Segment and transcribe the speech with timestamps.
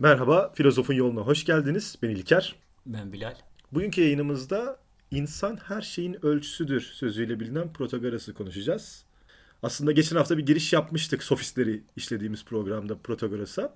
[0.00, 1.96] Merhaba, Filozofun Yoluna hoş geldiniz.
[2.02, 2.56] Ben İlker.
[2.86, 3.34] Ben Bilal.
[3.72, 4.78] Bugünkü yayınımızda
[5.10, 9.04] insan her şeyin ölçüsüdür sözüyle bilinen Protagoras'ı konuşacağız.
[9.62, 13.74] Aslında geçen hafta bir giriş yapmıştık sofistleri işlediğimiz programda Protagoras'a.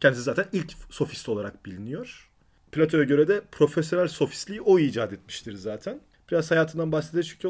[0.00, 2.30] Kendisi zaten ilk sofist olarak biliniyor.
[2.72, 6.00] Plato'ya göre de profesyonel sofistliği o icat etmiştir zaten.
[6.30, 7.44] Biraz hayatından bahsedecek,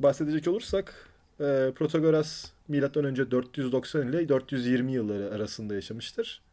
[0.00, 1.08] bahsedecek olursak
[1.40, 3.30] e, Protagoras M.Ö.
[3.30, 6.47] 490 ile 420 yılları arasında yaşamıştır.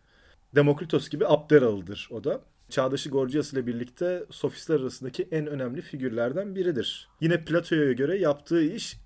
[0.55, 2.41] Demokritos gibi Abderalı'dır o da.
[2.69, 7.09] Çağdaşı Gorgias ile birlikte sofistler arasındaki en önemli figürlerden biridir.
[7.21, 8.97] Yine Plato'ya göre yaptığı iş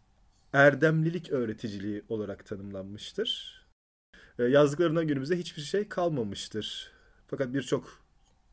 [0.53, 3.59] erdemlilik öğreticiliği olarak tanımlanmıştır.
[4.39, 6.91] E, yazdıklarından günümüzde hiçbir şey kalmamıştır.
[7.28, 8.03] Fakat birçok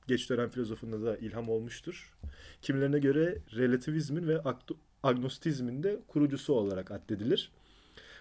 [0.07, 2.15] geç dönem filozofunda da ilham olmuştur.
[2.63, 4.41] Kimilerine göre relativizmin ve
[5.03, 7.53] agnostizmin de kurucusu olarak addedilir.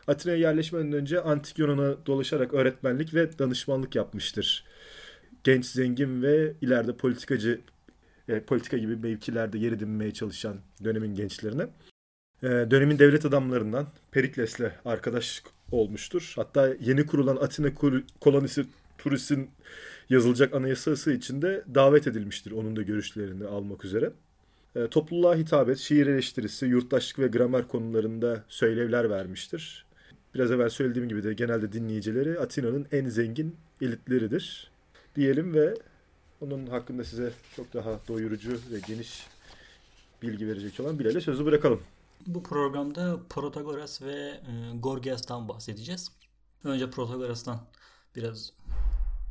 [0.07, 4.63] Atina'ya yerleşmeden önce Antik Yunan'a dolaşarak öğretmenlik ve danışmanlık yapmıştır.
[5.43, 7.61] Genç, zengin ve ileride politikacı,
[8.27, 11.67] e, politika gibi mevkilerde yer edinmeye çalışan dönemin gençlerine.
[12.43, 16.33] E, dönemin devlet adamlarından Perikles'le arkadaş olmuştur.
[16.35, 17.73] Hatta yeni kurulan Atina
[18.21, 18.65] kolonisi
[18.97, 19.49] turistin
[20.09, 24.11] yazılacak anayasası içinde davet edilmiştir onun da görüşlerini almak üzere.
[24.75, 29.84] E, topluluğa hitabet, şiir eleştirisi, yurttaşlık ve gramer konularında söylevler vermiştir.
[30.35, 34.71] Biraz evvel söylediğim gibi de genelde dinleyicileri Atina'nın en zengin elitleridir
[35.15, 35.75] diyelim ve
[36.41, 39.27] onun hakkında size çok daha doyurucu ve geniş
[40.21, 41.81] bilgi verecek olan Bilal'e sözü bırakalım.
[42.27, 46.11] Bu programda Protagoras ve e, Gorgias'tan bahsedeceğiz.
[46.63, 47.59] Önce Protagoras'tan
[48.15, 48.53] biraz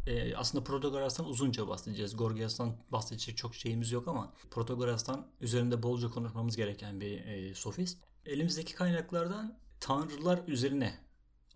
[0.06, 2.16] e, aslında Protagoras'tan uzunca bahsedeceğiz.
[2.16, 7.98] Gorgias'tan bahsedecek çok şeyimiz yok ama Protagoras'tan üzerinde bolca konuşmamız gereken bir e, sofist.
[8.26, 10.98] Elimizdeki kaynaklardan Tanrılar üzerine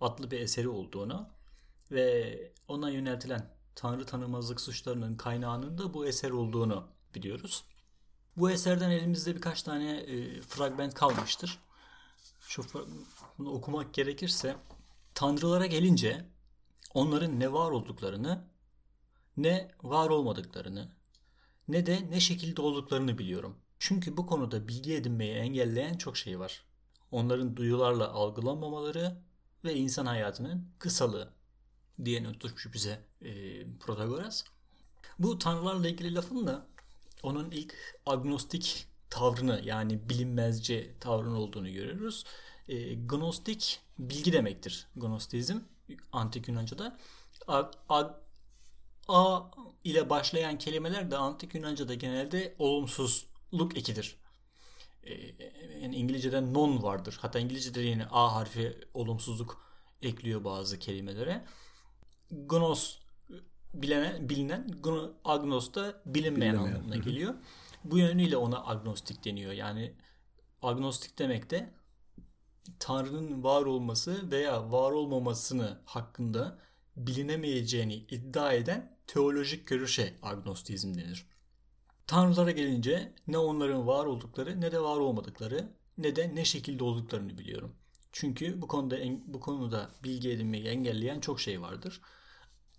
[0.00, 1.28] adlı bir eseri olduğunu
[1.90, 7.64] ve ona yöneltilen Tanrı tanımazlık suçlarının kaynağının da bu eser olduğunu biliyoruz.
[8.36, 11.58] Bu eserden elimizde birkaç tane e, fragment kalmıştır.
[12.40, 12.62] Şu
[13.38, 14.56] bunu okumak gerekirse
[15.14, 16.24] Tanrılara gelince
[16.94, 18.44] onların ne var olduklarını
[19.36, 20.92] ne var olmadıklarını
[21.68, 23.56] ne de ne şekilde olduklarını biliyorum.
[23.78, 26.67] Çünkü bu konuda bilgi edinmeyi engelleyen çok şey var.
[27.10, 29.16] Onların duyularla algılanmamaları
[29.64, 31.32] ve insan hayatının kısalığı
[32.04, 33.30] diye not bize e,
[33.80, 34.44] Protagoras.
[35.18, 36.66] Bu tanrılarla ilgili lafın da
[37.22, 42.24] onun ilk agnostik tavrını yani bilinmezce tavrın olduğunu görüyoruz.
[42.68, 44.86] E, gnostik bilgi demektir.
[44.96, 45.58] Gnostizm
[46.12, 46.98] antik Yunanca'da.
[47.46, 48.20] A, a,
[49.08, 49.50] a
[49.84, 54.16] ile başlayan kelimeler de antik Yunanca'da genelde olumsuzluk ekidir.
[55.02, 55.12] E,
[55.82, 57.18] yani İngilizce'de non vardır.
[57.20, 59.68] Hatta İngilizce'de yine a harfi olumsuzluk
[60.02, 61.44] ekliyor bazı kelimelere.
[62.30, 62.98] Gnos
[63.74, 64.70] bilinen, bilinen
[65.24, 66.74] agnos da bilinmeyen, bilinmeyen.
[66.74, 67.34] anlamına geliyor.
[67.84, 69.52] Bu yönüyle ona agnostik deniyor.
[69.52, 69.94] Yani
[70.62, 71.70] agnostik demek de
[72.78, 76.58] Tanrı'nın var olması veya var olmamasını hakkında
[76.96, 81.26] bilinemeyeceğini iddia eden teolojik görüşe agnostizm denir.
[82.08, 87.38] Tanrılara gelince ne onların var oldukları ne de var olmadıkları ne de ne şekilde olduklarını
[87.38, 87.74] biliyorum.
[88.12, 92.00] Çünkü bu konuda bu konuda bilgi edinmeyi engelleyen çok şey vardır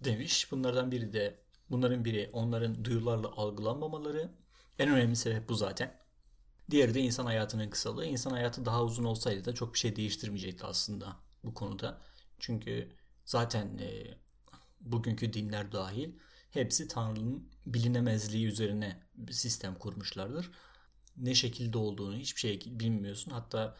[0.03, 0.51] demiş.
[0.51, 1.39] Bunlardan biri de
[1.69, 4.31] bunların biri onların duyularla algılanmamaları.
[4.79, 5.99] En önemli sebep bu zaten.
[6.71, 8.05] Diğeri de insan hayatının kısalığı.
[8.05, 12.01] İnsan hayatı daha uzun olsaydı da çok bir şey değiştirmeyecekti aslında bu konuda.
[12.39, 12.89] Çünkü
[13.25, 14.17] zaten e,
[14.81, 16.09] bugünkü dinler dahil
[16.51, 20.51] hepsi Tanrı'nın bilinemezliği üzerine bir sistem kurmuşlardır.
[21.17, 23.31] Ne şekilde olduğunu hiçbir şey bilmiyorsun.
[23.31, 23.77] Hatta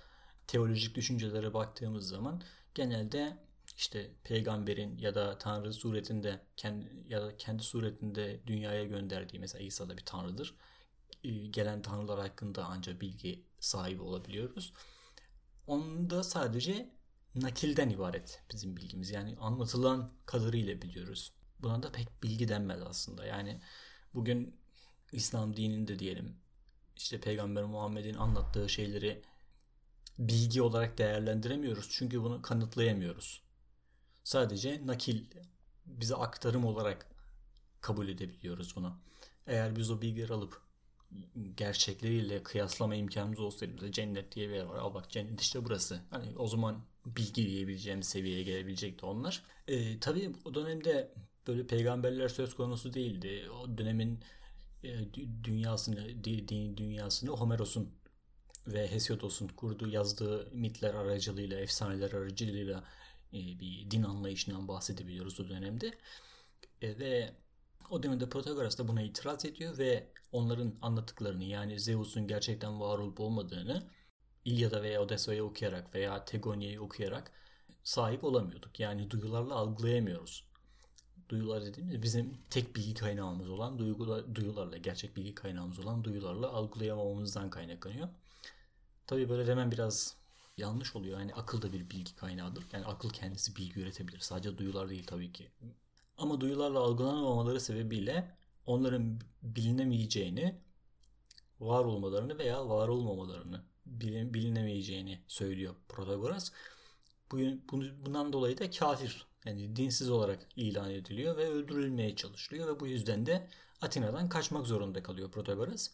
[0.47, 2.41] teolojik düşüncelere baktığımız zaman
[2.75, 3.38] genelde
[3.78, 9.90] işte peygamberin ya da tanrı suretinde kendi ya da kendi suretinde dünyaya gönderdiği mesela İsa
[9.90, 10.55] da bir tanrıdır.
[11.23, 14.73] Ee, gelen tanrılar hakkında ancak bilgi sahibi olabiliyoruz.
[15.67, 16.90] Onda sadece
[17.35, 19.09] nakilden ibaret bizim bilgimiz.
[19.11, 21.34] Yani anlatılan kadarıyla biliyoruz.
[21.59, 23.26] Buna da pek bilgi denmez aslında.
[23.26, 23.61] Yani
[24.14, 24.59] bugün
[25.11, 26.35] İslam dininde diyelim
[26.97, 29.22] işte Peygamber Muhammed'in anlattığı şeyleri
[30.20, 31.88] bilgi olarak değerlendiremiyoruz.
[31.91, 33.44] Çünkü bunu kanıtlayamıyoruz.
[34.23, 35.26] Sadece nakil
[35.85, 37.11] bize aktarım olarak
[37.82, 39.00] kabul edebiliyoruz bunu.
[39.47, 40.61] Eğer biz o bilgileri alıp
[41.56, 44.78] gerçekleriyle kıyaslama imkanımız olsaydı mesela cennet diye bir yer var.
[44.78, 46.02] Al bak cennet işte burası.
[46.09, 49.44] Hani o zaman bilgi diyebileceğimiz seviyeye gelebilecekti onlar.
[49.67, 51.14] E, tabii o dönemde
[51.47, 53.50] böyle peygamberler söz konusu değildi.
[53.52, 54.24] O dönemin
[54.84, 55.14] e,
[55.44, 58.00] dünyasını, dini dünyasını Homeros'un
[58.68, 62.84] ve Hesiodos'un kurduğu yazdığı mitler aracılığıyla, efsaneler aracılığıyla
[63.34, 65.97] e, bir din anlayışından bahsedebiliyoruz o dönemde.
[66.82, 67.36] E, ve
[67.90, 73.20] O dönemde Protagoras da buna itiraz ediyor ve onların anlattıklarını yani Zeus'un gerçekten var olup
[73.20, 73.90] olmadığını
[74.46, 77.32] İlyada veya Odessa'yı okuyarak veya Tegonia'yı okuyarak
[77.84, 78.80] sahip olamıyorduk.
[78.80, 80.48] Yani duyularla algılayamıyoruz.
[81.29, 87.49] Duyular dediğimiz bizim tek bilgi kaynağımız olan duygular, duyularla, gerçek bilgi kaynağımız olan duyularla algılayamamamızdan
[87.49, 88.09] kaynaklanıyor.
[89.08, 90.16] Tabii böyle demem biraz
[90.58, 91.20] yanlış oluyor.
[91.20, 92.64] Yani akıl da bir bilgi kaynağıdır.
[92.72, 94.20] Yani akıl kendisi bilgi üretebilir.
[94.20, 95.52] Sadece duyular değil tabii ki.
[96.17, 98.35] Ama duyularla algılanamamaları sebebiyle
[98.66, 100.55] onların bilinemeyeceğini,
[101.59, 106.52] var olmalarını veya var olmamalarını bilinemeyeceğini söylüyor Protagoras.
[107.32, 113.26] Bundan dolayı da kafir yani dinsiz olarak ilan ediliyor ve öldürülmeye çalışılıyor ve bu yüzden
[113.26, 113.47] de
[113.82, 115.90] Atina'dan kaçmak zorunda kalıyor Protagoras.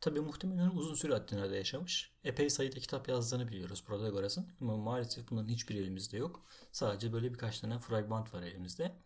[0.00, 2.12] Tabi muhtemelen uzun süre Atina'da yaşamış.
[2.24, 4.48] Epey sayıda kitap yazdığını biliyoruz Protagoras'ın.
[4.60, 6.44] Ama maalesef bunların hiçbir elimizde yok.
[6.72, 8.96] Sadece böyle birkaç tane fragman var elimizde.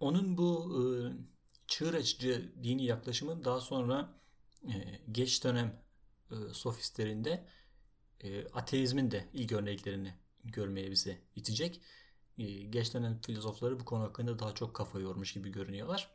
[0.00, 0.82] Onun bu e,
[1.66, 4.14] çığır açıcı dini yaklaşımı daha sonra
[4.64, 5.82] e, geç dönem
[6.30, 7.46] e, sofistlerinde
[8.20, 10.14] e, ateizmin de ilk örneklerini
[10.44, 11.80] görmeye bize itecek.
[12.40, 16.10] E, geç dönem filozofları bu konu hakkında daha çok kafa yormuş gibi görünüyorlar.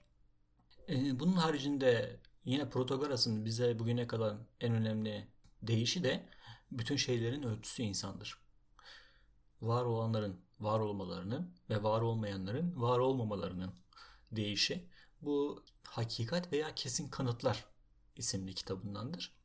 [0.89, 5.27] E, bunun haricinde yine Protagoras'ın bize bugüne kadar en önemli
[5.62, 6.30] değişi de
[6.72, 8.38] bütün şeylerin ölçüsü insandır.
[9.62, 13.74] Var olanların var olmalarının ve var olmayanların var olmamalarının
[14.31, 14.89] değişi.
[15.21, 17.66] Bu Hakikat veya Kesin Kanıtlar
[18.16, 19.36] isimli kitabındandır.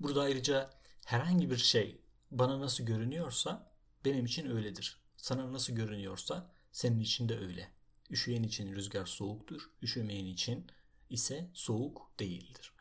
[0.00, 0.70] Burada ayrıca
[1.06, 3.72] herhangi bir şey bana nasıl görünüyorsa
[4.04, 5.01] benim için öyledir.
[5.22, 7.68] Sana nasıl görünüyorsa senin için de öyle.
[8.10, 10.66] Üşüyen için rüzgar soğuktur, üşümeyen için
[11.10, 12.72] ise soğuk değildir.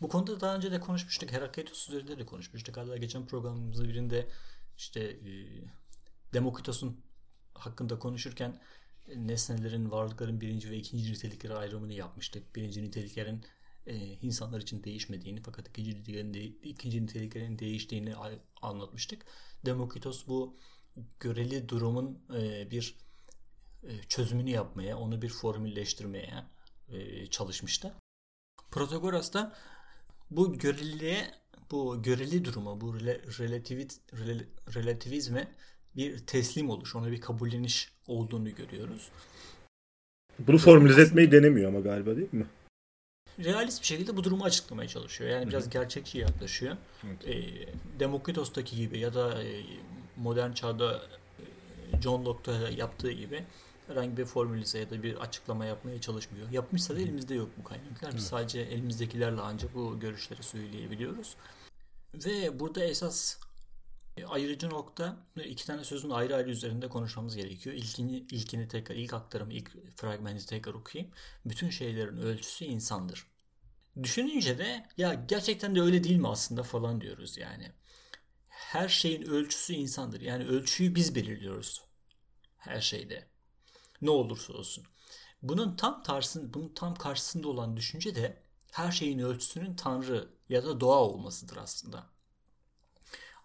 [0.00, 1.32] Bu konuda daha önce de konuşmuştuk.
[1.32, 2.76] Herakleitos üzerinde de konuşmuştuk.
[2.76, 4.28] Hatta geçen programımızda birinde
[4.76, 5.30] işte e,
[6.34, 7.00] Demokritos'un
[7.54, 8.60] hakkında konuşurken
[9.16, 12.56] nesnelerin, varlıkların birinci ve ikinci nitelikleri ayrımını yapmıştık.
[12.56, 13.44] Birinci niteliklerin
[13.86, 18.14] e, insanlar için değişmediğini fakat ikinci niteliklerin, de, ikinci niteliklerin değiştiğini
[18.62, 19.26] anlatmıştık.
[19.66, 20.56] Demokritos bu
[21.20, 22.94] göreli durumun e, bir
[23.82, 26.44] e, çözümünü yapmaya, onu bir formülleştirmeye
[26.88, 27.94] e, çalışmıştı.
[28.70, 29.56] Protagoras da
[30.30, 31.30] bu göreliliğe,
[31.70, 33.00] bu göreli duruma, bu
[33.38, 34.00] relativiz,
[34.74, 35.48] relativizme
[35.96, 39.08] bir teslim oluş, ona bir kabulleniş olduğunu görüyoruz.
[40.38, 42.46] Bunu formülize etmeyi denemiyor ama galiba değil mi?
[43.38, 45.30] realist bir şekilde bu durumu açıklamaya çalışıyor.
[45.30, 46.76] Yani biraz gerçekçi yaklaşıyor.
[47.06, 47.28] Evet.
[47.28, 47.66] E,
[48.00, 49.62] Demokritos'taki gibi ya da e,
[50.16, 51.02] modern çağda
[51.96, 53.44] e, John Locke'da yaptığı gibi
[53.86, 56.50] herhangi bir formülize ya da bir açıklama yapmaya çalışmıyor.
[56.50, 58.16] Yapmışsa da elimizde yok bu kaynaklar.
[58.16, 61.36] Biz sadece elimizdekilerle ancak bu görüşleri söyleyebiliyoruz.
[62.14, 63.38] Ve burada esas
[64.16, 67.76] e, ayırıcı nokta iki tane sözün ayrı ayrı üzerinde konuşmamız gerekiyor.
[67.76, 71.12] İlkini, ilkini tekrar, ilk aktarımı, ilk fragmanı tekrar okuyayım.
[71.46, 73.26] Bütün şeylerin ölçüsü insandır.
[74.02, 77.72] Düşününce de ya gerçekten de öyle değil mi aslında falan diyoruz yani.
[78.62, 80.20] Her şeyin ölçüsü insandır.
[80.20, 81.82] Yani ölçüyü biz belirliyoruz.
[82.56, 83.26] Her şeyde.
[84.02, 84.84] Ne olursa olsun.
[85.42, 88.42] Bunun tam tarsın, bunun tam karşısında olan düşünce de
[88.72, 92.06] her şeyin ölçüsünün tanrı ya da doğa olmasıdır aslında.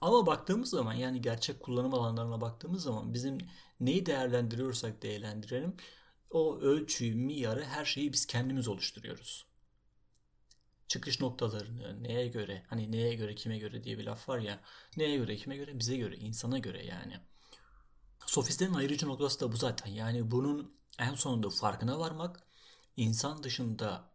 [0.02, 3.38] Ama baktığımız zaman yani gerçek kullanım alanlarına baktığımız zaman bizim
[3.80, 5.76] neyi değerlendiriyorsak değerlendirelim
[6.32, 9.48] o ölçüyü, miyarı, her şeyi biz kendimiz oluşturuyoruz.
[10.88, 14.60] Çıkış noktalarını neye göre, hani neye göre, kime göre diye bir laf var ya.
[14.98, 17.20] Neye göre, kime göre, bize göre, insana göre yani.
[18.26, 19.92] Sofistlerin ayrıcı noktası da bu zaten.
[19.92, 22.44] Yani bunun en sonunda farkına varmak,
[22.98, 24.12] insan dışında,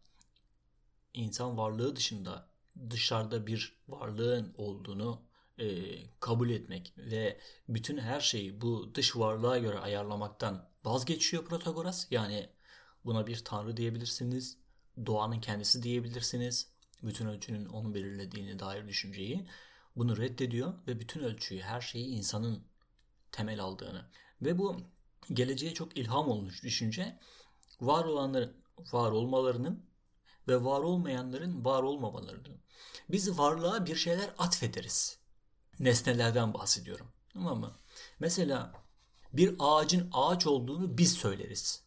[1.14, 2.48] insan varlığı dışında
[2.90, 5.22] dışarıda bir varlığın olduğunu
[5.58, 5.66] e,
[6.20, 12.06] kabul etmek ve bütün her şeyi bu dış varlığa göre ayarlamaktan vazgeçiyor Protagoras.
[12.10, 12.48] Yani
[13.04, 14.58] buna bir tanrı diyebilirsiniz,
[15.06, 16.72] doğanın kendisi diyebilirsiniz.
[17.02, 19.46] Bütün ölçünün onu belirlediğini dair düşünceyi
[19.96, 22.64] bunu reddediyor ve bütün ölçüyü, her şeyi insanın
[23.32, 24.06] temel aldığını
[24.42, 24.80] ve bu
[25.32, 27.18] geleceğe çok ilham olmuş düşünce
[27.80, 28.56] var olanların
[28.92, 29.86] var olmalarının
[30.48, 32.56] ve var olmayanların var olmamalarını.
[33.08, 35.18] Biz varlığa bir şeyler atfederiz
[35.80, 37.06] nesnelerden bahsediyorum.
[37.32, 37.72] Tamam mı?
[38.20, 38.72] Mesela
[39.32, 41.81] bir ağacın ağaç olduğunu biz söyleriz.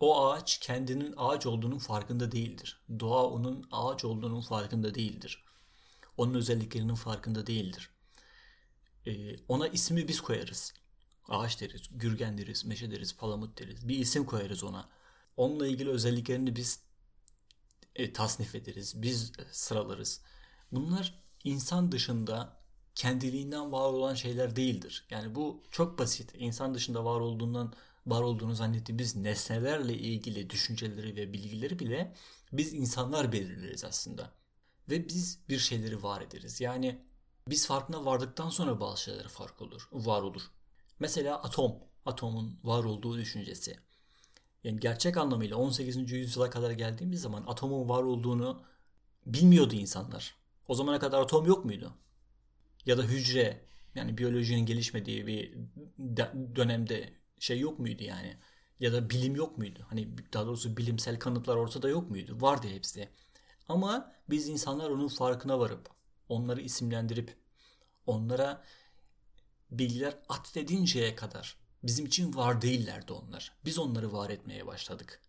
[0.00, 2.80] O ağaç kendinin ağaç olduğunun farkında değildir.
[3.00, 5.44] Doğa onun ağaç olduğunun farkında değildir.
[6.16, 7.90] Onun özelliklerinin farkında değildir.
[9.06, 10.74] Ee, ona ismi biz koyarız.
[11.28, 13.88] Ağaç deriz, gürgen deriz, meşe deriz, palamut deriz.
[13.88, 14.88] Bir isim koyarız ona.
[15.36, 16.80] Onunla ilgili özelliklerini biz
[17.94, 20.20] e, tasnif ederiz, biz e, sıralarız.
[20.72, 22.56] Bunlar insan dışında
[22.94, 25.06] kendiliğinden var olan şeyler değildir.
[25.10, 26.32] Yani bu çok basit.
[26.38, 27.74] İnsan dışında var olduğundan
[28.06, 32.14] var olduğunu zannettiğimiz nesnelerle ilgili düşünceleri ve bilgileri bile
[32.52, 34.32] biz insanlar belirleriz aslında.
[34.90, 36.60] Ve biz bir şeyleri var ederiz.
[36.60, 37.02] Yani
[37.48, 40.42] biz farkına vardıktan sonra bazı şeyler fark olur, var olur.
[40.98, 41.74] Mesela atom,
[42.06, 43.76] atomun var olduğu düşüncesi.
[44.64, 46.12] Yani gerçek anlamıyla 18.
[46.12, 48.62] yüzyıla kadar geldiğimiz zaman atomun var olduğunu
[49.26, 50.36] bilmiyordu insanlar.
[50.68, 51.94] O zamana kadar atom yok muydu?
[52.86, 53.60] Ya da hücre,
[53.94, 55.54] yani biyolojinin gelişmediği bir
[56.56, 58.36] dönemde şey yok muydu yani?
[58.80, 59.86] Ya da bilim yok muydu?
[59.88, 62.36] Hani daha doğrusu bilimsel kanıtlar ortada yok muydu?
[62.40, 63.08] Vardı hepsi.
[63.68, 65.90] Ama biz insanlar onun farkına varıp,
[66.28, 67.36] onları isimlendirip,
[68.06, 68.64] onlara
[69.70, 73.52] bilgiler atfedinceye kadar bizim için var değillerdi onlar.
[73.64, 75.22] Biz onları var etmeye başladık.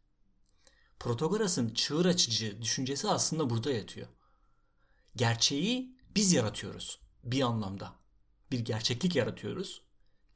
[1.00, 4.08] Protagoras'ın çığır açıcı düşüncesi aslında burada yatıyor.
[5.16, 7.96] Gerçeği biz yaratıyoruz bir anlamda.
[8.52, 9.82] Bir gerçeklik yaratıyoruz.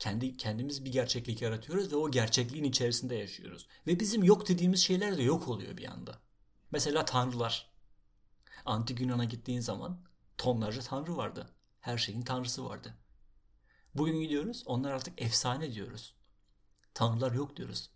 [0.01, 3.67] Kendi kendimiz bir gerçeklik yaratıyoruz ve o gerçekliğin içerisinde yaşıyoruz.
[3.87, 6.19] Ve bizim yok dediğimiz şeyler de yok oluyor bir anda.
[6.71, 7.71] Mesela tanrılar.
[8.65, 9.99] Antik Yunan'a gittiğin zaman
[10.37, 11.49] tonlarca tanrı vardı.
[11.79, 12.93] Her şeyin tanrısı vardı.
[13.95, 16.15] Bugün gidiyoruz onlar artık efsane diyoruz.
[16.93, 17.89] Tanrılar yok diyoruz.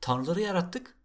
[0.00, 0.96] Tanrıları yarattık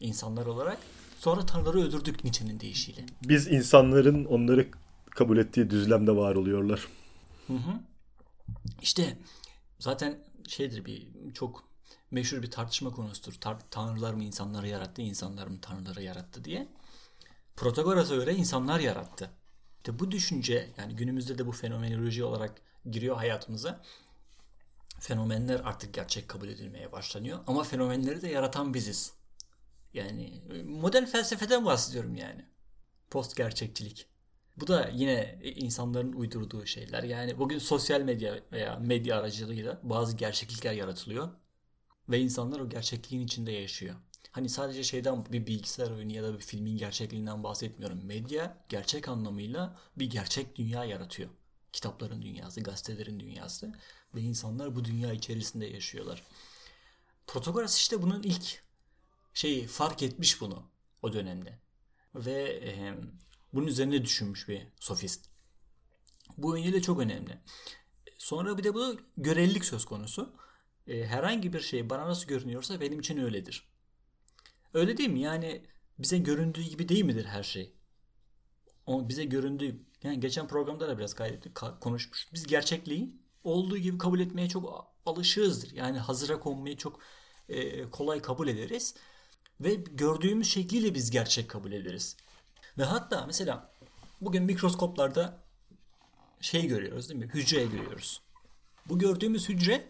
[0.00, 0.78] insanlar olarak.
[1.18, 3.06] Sonra tanrıları öldürdük Nietzsche'nin deyişiyle.
[3.28, 4.68] Biz insanların onları
[5.10, 6.88] kabul ettiği düzlemde var oluyorlar.
[7.46, 7.80] Hı hı.
[8.82, 9.16] İşte
[9.84, 11.64] zaten şeydir bir çok
[12.10, 13.32] meşhur bir tartışma konusudur.
[13.32, 16.68] Tar- tanrılar mı insanları yarattı, insanlar mı tanrıları yarattı diye.
[17.56, 19.30] Protagoras'a göre insanlar yarattı.
[19.76, 22.60] İşte bu düşünce yani günümüzde de bu fenomenoloji olarak
[22.90, 23.82] giriyor hayatımıza.
[25.00, 27.38] Fenomenler artık gerçek kabul edilmeye başlanıyor.
[27.46, 29.12] Ama fenomenleri de yaratan biziz.
[29.94, 32.44] Yani modern felsefeden bahsediyorum yani.
[33.10, 34.06] Post gerçekçilik.
[34.56, 37.02] Bu da yine insanların uydurduğu şeyler.
[37.02, 41.28] Yani bugün sosyal medya veya medya aracılığıyla bazı gerçeklikler yaratılıyor.
[42.08, 43.96] Ve insanlar o gerçekliğin içinde yaşıyor.
[44.30, 48.04] Hani sadece şeyden bir bilgisayar oyunu ya da bir filmin gerçekliğinden bahsetmiyorum.
[48.04, 51.30] Medya gerçek anlamıyla bir gerçek dünya yaratıyor.
[51.72, 53.72] Kitapların dünyası, gazetelerin dünyası
[54.14, 56.22] ve insanlar bu dünya içerisinde yaşıyorlar.
[57.26, 58.62] Protagoras işte bunun ilk
[59.34, 60.62] şeyi fark etmiş bunu
[61.02, 61.58] o dönemde.
[62.14, 62.94] Ve e,
[63.54, 65.26] bunun üzerine düşünmüş bir sofist.
[66.36, 67.38] Bu yönüyle çok önemli.
[68.18, 70.36] Sonra bir de bu görelilik söz konusu.
[70.86, 73.68] E, herhangi bir şey bana nasıl görünüyorsa benim için öyledir.
[74.74, 75.20] Öyle değil mi?
[75.20, 75.66] Yani
[75.98, 77.72] bize göründüğü gibi değil midir her şey?
[78.86, 82.28] O bize göründüğü yani geçen programda da biraz kaydettik, konuşmuş.
[82.32, 85.72] Biz gerçekliği olduğu gibi kabul etmeye çok alışığızdır.
[85.72, 87.00] Yani hazıra konmayı çok
[87.48, 88.94] e, kolay kabul ederiz.
[89.60, 92.16] Ve gördüğümüz şekliyle biz gerçek kabul ederiz.
[92.78, 93.72] Ve hatta mesela
[94.20, 95.38] bugün mikroskoplarda
[96.40, 97.30] şey görüyoruz değil mi?
[97.34, 98.22] Hücre görüyoruz.
[98.88, 99.84] Bu gördüğümüz hücre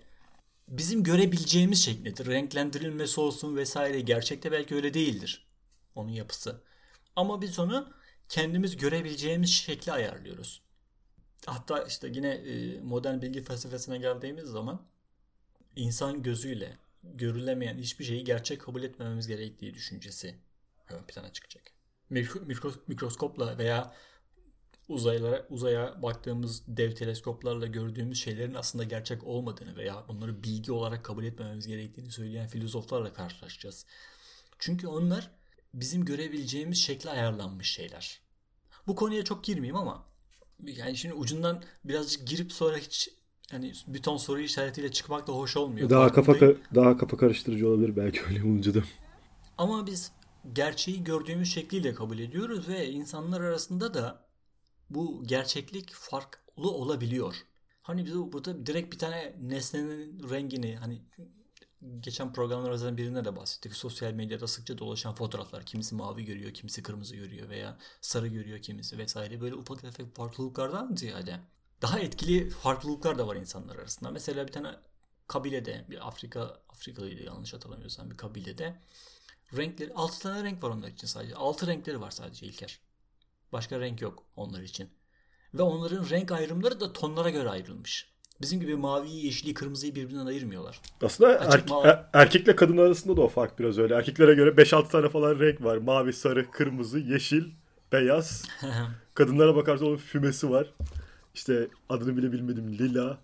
[0.69, 2.27] bizim görebileceğimiz şeklidir.
[2.27, 4.01] Renklendirilmesi olsun vesaire.
[4.01, 5.47] Gerçekte belki öyle değildir.
[5.95, 6.61] Onun yapısı.
[7.17, 7.93] Ama biz onu
[8.29, 10.63] kendimiz görebileceğimiz şekli ayarlıyoruz.
[11.47, 14.83] Hatta işte yine e, modern bilgi felsefesine geldiğimiz zaman
[15.77, 20.39] insan gözüyle görülemeyen hiçbir şeyi gerçek kabul etmememiz gerektiği düşüncesi
[20.89, 21.74] ön plana çıkacak
[22.89, 23.95] mikroskopla veya
[24.89, 31.25] uzaylara uzaya baktığımız dev teleskoplarla gördüğümüz şeylerin aslında gerçek olmadığını veya onları bilgi olarak kabul
[31.25, 33.87] etmememiz gerektiğini söyleyen filozoflarla karşılaşacağız.
[34.59, 35.31] Çünkü onlar
[35.75, 38.21] bizim görebileceğimiz şekle ayarlanmış şeyler.
[38.87, 40.07] Bu konuya çok girmeyeyim ama
[40.67, 43.11] yani şimdi ucundan birazcık girip sonra hiç
[43.53, 45.91] yani bir ton soru işaretiyle çıkmak da hoş olmuyor.
[45.91, 46.35] Daha kafa
[46.75, 48.83] daha kafa karıştırıcı olabilir belki öyle olunca da.
[49.59, 50.13] Ama biz
[50.53, 54.25] gerçeği gördüğümüz şekliyle kabul ediyoruz ve insanlar arasında da
[54.91, 57.35] bu gerçeklik farklı olabiliyor.
[57.83, 61.03] Hani biz burada direkt bir tane nesnenin rengini hani
[62.01, 63.75] geçen programlarımızdan birinde de bahsettik.
[63.75, 65.67] Sosyal medyada sıkça dolaşan fotoğraflar.
[65.67, 69.41] Kimisi mavi görüyor, kimisi kırmızı görüyor veya sarı görüyor kimisi vesaire.
[69.41, 71.41] Böyle ufak tefek farklılıklardan ziyade
[71.83, 74.11] daha etkili farklılıklar da var insanlar arasında.
[74.11, 74.69] Mesela bir tane
[75.27, 78.81] kabilede bir Afrika Afrikalıydı yanlış hatırlamıyorsam bir kabilede
[79.57, 81.35] renkleri 6 tane renk var onlar için sadece.
[81.35, 82.81] 6 renkleri var sadece İlker.
[83.53, 84.89] Başka renk yok onlar için.
[85.55, 88.15] Ve onların renk ayrımları da tonlara göre ayrılmış.
[88.41, 90.81] Bizim gibi maviyi, yeşili, kırmızıyı birbirinden ayırmıyorlar.
[91.03, 91.89] Aslında er- mavi...
[91.89, 93.95] er- erkekle kadın arasında da o fark biraz öyle.
[93.95, 95.77] Erkeklere göre 5-6 tane falan renk var.
[95.77, 97.45] Mavi, sarı, kırmızı, yeşil,
[97.93, 98.45] beyaz.
[99.15, 100.75] Kadınlara bakarsan onun fümesi var.
[101.35, 103.19] İşte adını bile bilmedim lila.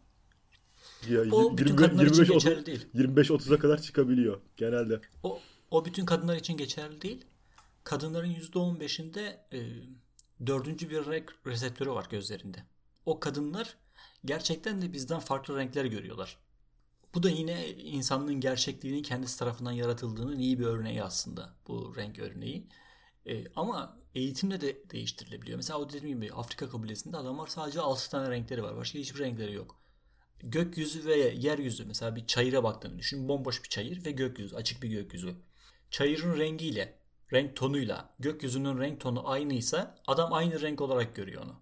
[1.08, 2.86] Ya, o 20, bütün kadınlar 25, için geçerli 30, değil.
[2.94, 5.00] 25-30'a kadar çıkabiliyor genelde.
[5.22, 7.24] O o bütün kadınlar için geçerli değil.
[7.84, 9.60] Kadınların %15'inde e,
[10.46, 12.64] dördüncü bir renk reseptörü var gözlerinde.
[13.06, 13.76] O kadınlar
[14.24, 16.38] gerçekten de bizden farklı renkler görüyorlar.
[17.14, 22.68] Bu da yine insanlığın gerçekliğinin kendisi tarafından yaratıldığının iyi bir örneği aslında bu renk örneği.
[23.26, 25.56] E, ama eğitimle de değiştirilebiliyor.
[25.56, 28.76] Mesela o dediğim gibi Afrika kabilesinde adamlar sadece 6 tane renkleri var.
[28.76, 29.80] Başka hiçbir renkleri yok.
[30.42, 33.28] Gökyüzü ve yeryüzü mesela bir çayıra baktığını düşün.
[33.28, 35.36] Bomboş bir çayır ve gökyüzü, açık bir gökyüzü.
[35.90, 36.98] Çayırın rengiyle,
[37.32, 41.54] renk tonuyla gökyüzünün renk tonu aynıysa adam aynı renk olarak görüyor onu.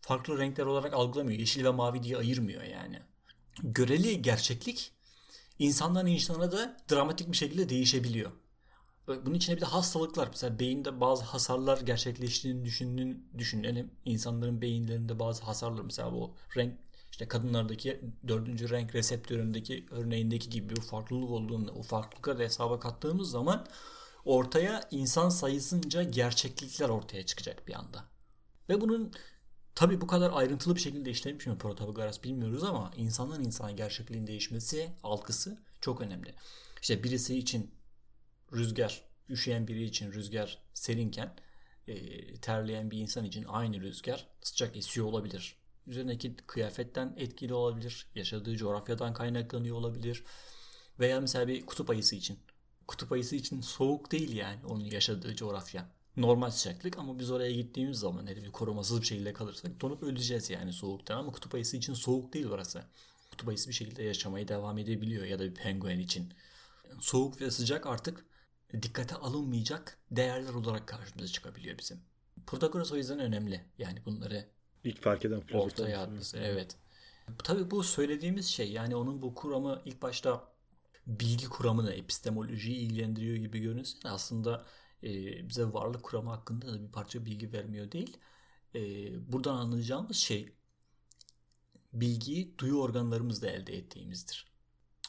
[0.00, 1.38] Farklı renkler olarak algılamıyor.
[1.38, 3.02] Yeşil ve mavi diye ayırmıyor yani.
[3.62, 4.92] Göreli gerçeklik
[5.58, 8.32] insandan insana da dramatik bir şekilde değişebiliyor.
[9.08, 10.28] Bunun içine bir de hastalıklar.
[10.28, 13.90] Mesela beyinde bazı hasarlar gerçekleştiğini düşündüğün, düşünelim.
[14.04, 15.82] İnsanların beyinlerinde bazı hasarlar.
[15.82, 16.74] Mesela bu renk
[17.18, 23.66] işte kadınlardaki dördüncü renk reseptöründeki örneğindeki gibi bir farklılık olduğunu o farklılıkları hesaba kattığımız zaman
[24.24, 28.04] ortaya insan sayısınca gerçeklikler ortaya çıkacak bir anda.
[28.68, 29.12] Ve bunun
[29.74, 34.92] tabi bu kadar ayrıntılı bir şekilde işlenmiş mi Protagoras bilmiyoruz ama insandan insana gerçekliğin değişmesi,
[35.02, 36.34] algısı çok önemli.
[36.82, 37.74] İşte birisi için
[38.52, 41.36] rüzgar, üşüyen biri için rüzgar serinken
[41.88, 45.57] e, terleyen bir insan için aynı rüzgar sıcak esiyor olabilir.
[45.88, 50.24] Üzerindeki kıyafetten etkili olabilir, yaşadığı coğrafyadan kaynaklanıyor olabilir.
[51.00, 52.38] Veya mesela bir kutup ayısı için.
[52.86, 55.88] Kutup ayısı için soğuk değil yani onun yaşadığı coğrafya.
[56.16, 60.50] Normal sıcaklık ama biz oraya gittiğimiz zaman hele bir korumasız bir şekilde kalırsak donup öleceğiz
[60.50, 62.84] yani soğuktan ama kutup ayısı için soğuk değil orası.
[63.30, 66.32] Kutup ayısı bir şekilde yaşamaya devam edebiliyor ya da bir penguen için.
[67.00, 68.26] Soğuk ve sıcak artık
[68.82, 72.00] dikkate alınmayacak değerler olarak karşımıza çıkabiliyor bizim.
[72.46, 73.64] Protagoras o yüzden önemli.
[73.78, 74.48] Yani bunları
[74.84, 76.38] ilk fark eden ortaya atması.
[76.38, 76.76] Evet.
[77.44, 80.52] Tabii bu söylediğimiz şey yani onun bu kuramı ilk başta
[81.06, 84.66] bilgi kuramını, epistemolojiyi ilgilendiriyor gibi görünse de aslında
[85.02, 85.08] e,
[85.48, 88.16] bize varlık kuramı hakkında da bir parça bilgi vermiyor değil.
[88.74, 88.80] E,
[89.32, 90.52] buradan anlayacağımız şey
[91.92, 94.46] bilgiyi duyu organlarımızla elde ettiğimizdir.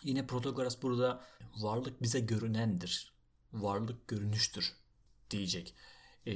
[0.03, 1.25] Yine Protagoras burada
[1.61, 3.13] varlık bize görünendir
[3.53, 4.75] varlık görünüştür
[5.29, 5.75] diyecek.
[6.27, 6.33] E,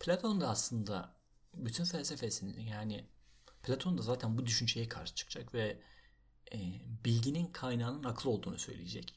[0.00, 1.15] Platon da aslında
[1.56, 3.04] bütün felsefesinin yani
[3.62, 5.80] Platon da zaten bu düşünceye karşı çıkacak ve
[6.52, 6.58] e,
[7.04, 9.14] bilginin kaynağının akıl olduğunu söyleyecek.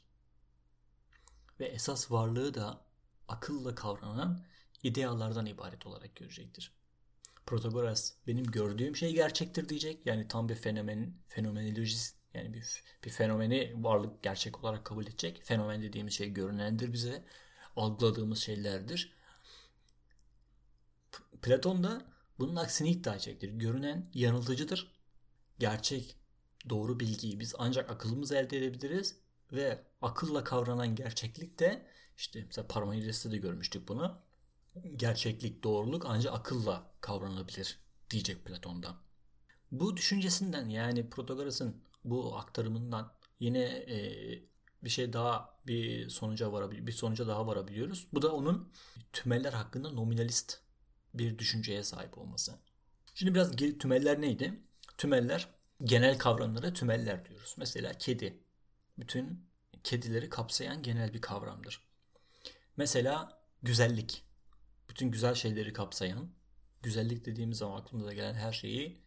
[1.60, 2.84] Ve esas varlığı da
[3.28, 4.44] akılla kavranan
[4.82, 6.72] idealardan ibaret olarak görecektir.
[7.46, 10.06] Protagoras benim gördüğüm şey gerçektir diyecek.
[10.06, 15.40] Yani tam bir fenomen fenomenolojist yani bir, bir fenomeni varlık gerçek olarak kabul edecek.
[15.44, 17.24] Fenomen dediğimiz şey görünendir bize.
[17.76, 19.12] Algıladığımız şeylerdir.
[21.42, 22.02] Platon da
[22.40, 23.48] bunun aksini iddia edecektir.
[23.48, 24.92] Görünen yanıltıcıdır.
[25.58, 26.16] Gerçek,
[26.68, 29.16] doğru bilgiyi biz ancak akıllımız elde edebiliriz
[29.52, 34.18] ve akılla kavranan gerçeklik de işte mesela Parmenides'te de görmüştük bunu.
[34.96, 37.78] Gerçeklik, doğruluk ancak akılla kavranabilir
[38.10, 38.96] diyecek Platon'dan.
[39.72, 43.98] Bu düşüncesinden yani Protagoras'ın bu aktarımından yine e,
[44.84, 48.06] bir şey daha bir sonuca varabilir bir sonuca daha varabiliyoruz.
[48.12, 48.72] Bu da onun
[49.12, 50.60] tümeller hakkında nominalist
[51.14, 52.58] bir düşünceye sahip olması.
[53.14, 54.60] Şimdi biraz geri tümeller neydi?
[54.98, 55.48] Tümeller
[55.84, 57.54] genel kavramlara tümeller diyoruz.
[57.58, 58.38] Mesela kedi.
[58.98, 59.46] Bütün
[59.84, 61.82] kedileri kapsayan genel bir kavramdır.
[62.76, 64.24] Mesela güzellik.
[64.88, 66.30] Bütün güzel şeyleri kapsayan,
[66.82, 69.00] güzellik dediğimiz zaman aklımıza gelen her şeyi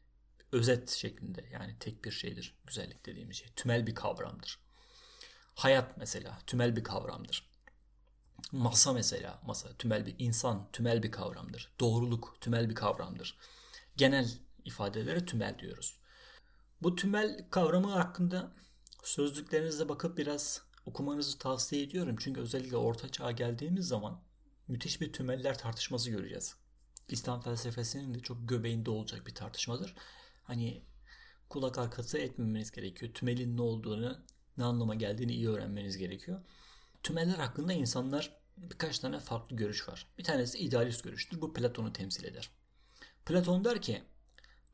[0.51, 3.47] özet şeklinde yani tek bir şeydir güzellik dediğimiz şey.
[3.55, 4.59] Tümel bir kavramdır.
[5.55, 7.52] Hayat mesela tümel bir kavramdır.
[8.51, 11.71] Masa mesela masa tümel bir insan tümel bir kavramdır.
[11.79, 13.37] Doğruluk tümel bir kavramdır.
[13.97, 14.29] Genel
[14.65, 15.99] ifadelere tümel diyoruz.
[16.81, 18.51] Bu tümel kavramı hakkında
[19.03, 22.15] sözlüklerinize bakıp biraz okumanızı tavsiye ediyorum.
[22.19, 24.21] Çünkü özellikle orta çağa geldiğimiz zaman
[24.67, 26.55] müthiş bir tümeller tartışması göreceğiz.
[27.09, 29.95] İslam felsefesinin de çok göbeğinde olacak bir tartışmadır
[30.43, 30.83] hani
[31.49, 33.13] kulak arkası etmemeniz gerekiyor.
[33.13, 34.17] Tümelin ne olduğunu,
[34.57, 36.41] ne anlama geldiğini iyi öğrenmeniz gerekiyor.
[37.03, 40.07] Tümeller hakkında insanlar birkaç tane farklı görüş var.
[40.17, 41.41] Bir tanesi idealist görüştür.
[41.41, 42.49] Bu Platon'u temsil eder.
[43.25, 44.03] Platon der ki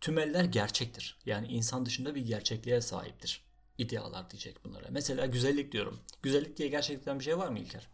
[0.02, 1.18] tümeller gerçektir.
[1.26, 3.42] Yani insan dışında bir gerçekliğe sahiptir.
[3.78, 4.88] İdealar diyecek bunlara.
[4.90, 6.00] Mesela güzellik diyorum.
[6.24, 7.88] Güzellik diye gerçekten bir şey var mı İlker?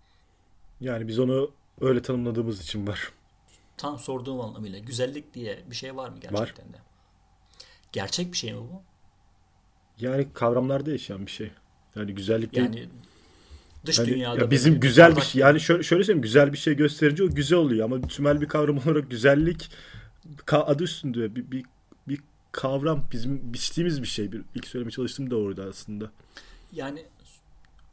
[0.82, 3.12] Yani biz onu öyle tanımladığımız için var.
[3.78, 6.74] Tam sorduğum anlamıyla güzellik diye bir şey var mı gerçekten var.
[6.74, 6.78] de?
[7.92, 8.82] Gerçek bir şey mi bu?
[10.00, 11.52] Yani kavramlarda yaşayan bir şey.
[11.96, 12.90] Yani güzellik değil.
[13.86, 16.76] Dış yani, dünyada ya bizim güzel bir şey yani şöyle, şöyle söyleyeyim güzel bir şey
[16.76, 19.72] gösterince o güzel oluyor ama tümel bir kavram olarak güzellik
[20.52, 21.66] adı üstünde bir, bir,
[22.08, 22.20] bir
[22.52, 24.32] kavram bizim biçtiğimiz bir şey.
[24.32, 26.12] Bir, ilk söylemeye çalıştığım da orada aslında.
[26.72, 27.06] Yani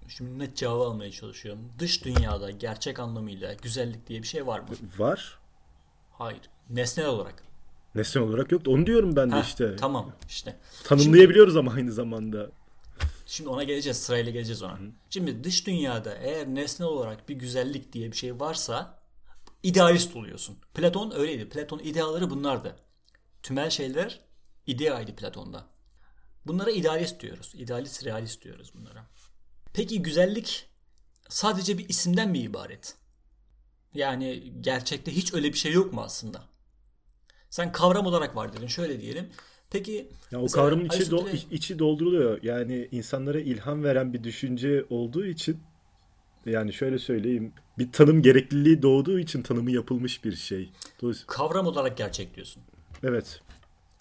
[0.09, 1.63] şimdi net cevabı almaya çalışıyorum.
[1.79, 4.67] Dış dünyada gerçek anlamıyla güzellik diye bir şey var mı?
[4.99, 5.39] Var.
[6.13, 6.41] Hayır.
[6.71, 7.43] Nesnel olarak.
[7.95, 8.71] Nesne olarak yoktu.
[8.71, 9.77] Onu diyorum ben de Heh, işte.
[9.77, 10.57] Tamam işte.
[10.85, 12.51] Tanımlayabiliyoruz Şimdi, ama aynı zamanda.
[13.33, 13.97] Şimdi ona geleceğiz.
[13.97, 14.79] Sırayla geleceğiz ona.
[15.11, 19.03] Şimdi dış dünyada eğer nesne olarak bir güzellik diye bir şey varsa
[19.63, 20.59] idealist oluyorsun.
[20.75, 21.49] Platon öyleydi.
[21.49, 22.77] Platon idealları bunlardı.
[23.43, 24.21] Tümel şeyler
[24.67, 25.67] ideaydı Platon'da.
[26.47, 27.53] Bunlara idealist diyoruz.
[27.55, 29.07] İdealist, realist diyoruz bunlara.
[29.73, 30.69] Peki güzellik
[31.29, 32.97] sadece bir isimden mi ibaret?
[33.95, 36.45] Yani gerçekte hiç öyle bir şey yok mu aslında?
[37.51, 38.67] Sen kavram olarak var dedin.
[38.67, 39.31] Şöyle diyelim.
[39.73, 42.43] Peki Ya o kavramın içi, do- içi dolduruluyor.
[42.43, 45.61] Yani insanlara ilham veren bir düşünce olduğu için
[46.47, 50.73] yani şöyle söyleyeyim bir tanım gerekliliği doğduğu için tanımı yapılmış bir şey.
[51.03, 52.63] Dolayısıyla kavram olarak gerçek diyorsun.
[53.03, 53.41] evet.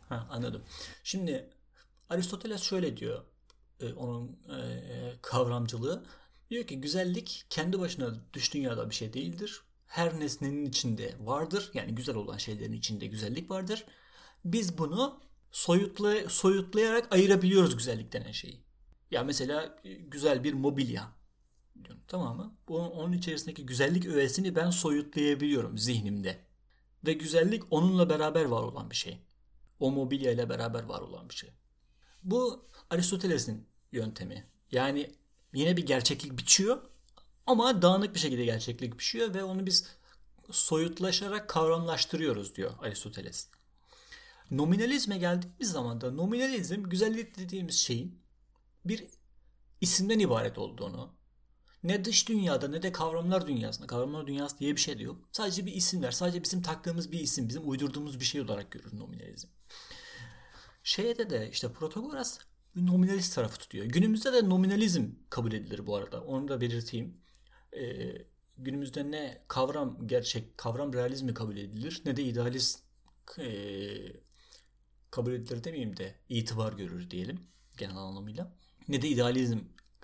[0.10, 0.62] Ha, anladım.
[1.04, 1.50] Şimdi
[2.10, 3.24] Aristoteles şöyle diyor
[3.80, 4.64] e, onun e,
[5.22, 6.04] kavramcılığı.
[6.50, 9.62] Diyor ki güzellik kendi başına dış dünyada bir şey değildir.
[9.88, 11.72] Her nesnenin içinde vardır.
[11.74, 13.86] Yani güzel olan şeylerin içinde güzellik vardır.
[14.46, 15.20] Biz bunu
[15.52, 18.62] soyutla, soyutlayarak ayırabiliyoruz güzellik denen şeyi.
[19.12, 21.12] Ya mesela e, güzel bir mobilya.
[22.08, 22.56] Tamam mı?
[22.68, 26.46] Bu- Onun içerisindeki güzellik öğesini ben soyutlayabiliyorum zihnimde.
[27.06, 29.22] Ve güzellik onunla beraber var olan bir şey
[29.80, 31.50] o mobilya ile beraber var olan bir şey.
[32.24, 34.48] Bu Aristoteles'in yöntemi.
[34.72, 35.12] Yani
[35.54, 36.82] yine bir gerçeklik biçiyor
[37.46, 39.88] ama dağınık bir şekilde gerçeklik biçiyor ve onu biz
[40.52, 43.48] soyutlaşarak kavramlaştırıyoruz diyor Aristoteles.
[44.52, 48.22] Nominalizme geldiğimiz zaman da nominalizm güzellik dediğimiz şeyin
[48.86, 49.06] bir
[49.82, 51.16] isimden ibaret olduğunu
[51.84, 55.30] ne dış dünyada ne de kavramlar dünyasında kavramlar dünyası diye bir şey de yok.
[55.32, 59.48] Sadece bir isimler, sadece bizim taktığımız bir isim, bizim uydurduğumuz bir şey olarak görür nominalizm.
[60.84, 62.40] Şeyde de işte Protagoras
[62.76, 63.86] nominalist tarafı tutuyor.
[63.86, 66.22] Günümüzde de nominalizm kabul edilir bu arada.
[66.24, 67.18] Onu da belirteyim.
[67.78, 68.12] Ee,
[68.58, 72.80] günümüzde ne kavram gerçek, kavram realizmi kabul edilir ne de idealist
[73.40, 74.22] ee,
[75.12, 77.48] kabul edilir demeyeyim de itibar görür diyelim
[77.78, 78.52] genel anlamıyla.
[78.88, 79.60] Ne de idealizm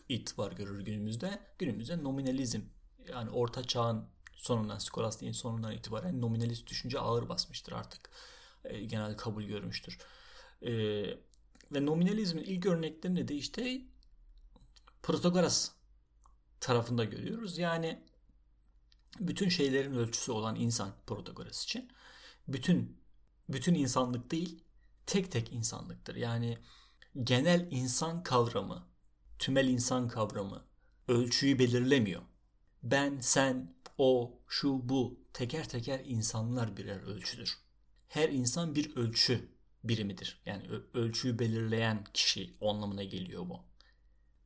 [0.10, 1.39] itibar görür günümüzde.
[1.60, 2.62] Günümüzde nominalizm
[3.08, 8.10] yani orta çağın sonundan skolastiğin sonundan itibaren nominalist düşünce ağır basmıştır artık.
[8.63, 9.98] E, genel kabul görmüştür.
[10.62, 10.72] E,
[11.72, 13.82] ve nominalizmin ilk örneklerini de işte
[15.04, 15.72] Protagoras
[16.60, 17.58] tarafında görüyoruz.
[17.58, 18.04] Yani
[19.20, 21.91] bütün şeylerin ölçüsü olan insan Protagoras için
[22.48, 22.98] bütün
[23.50, 24.63] bütün insanlık değil
[25.08, 26.15] tek tek insanlıktır.
[26.15, 26.58] Yani
[27.24, 28.88] genel insan kavramı,
[29.39, 30.63] tümel insan kavramı
[31.08, 32.22] ölçüyü belirlemiyor.
[32.84, 37.58] Ben, sen, o, şu, bu teker teker insanlar birer ölçüdür.
[38.08, 39.50] Her insan bir ölçü
[39.84, 40.41] birimidir.
[40.46, 43.60] Yani ölçüyü belirleyen kişi anlamına geliyor bu.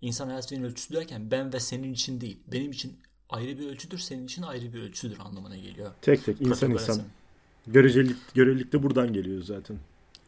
[0.02, 2.44] İnsan hayatının ölçüsü derken ben ve senin için değil.
[2.48, 5.92] Benim için ayrı bir ölçüdür, senin için ayrı bir ölçüdür anlamına geliyor.
[6.02, 7.02] Tek tek insan insan.
[7.68, 9.78] Görecelik, görelilik de buradan geliyor zaten.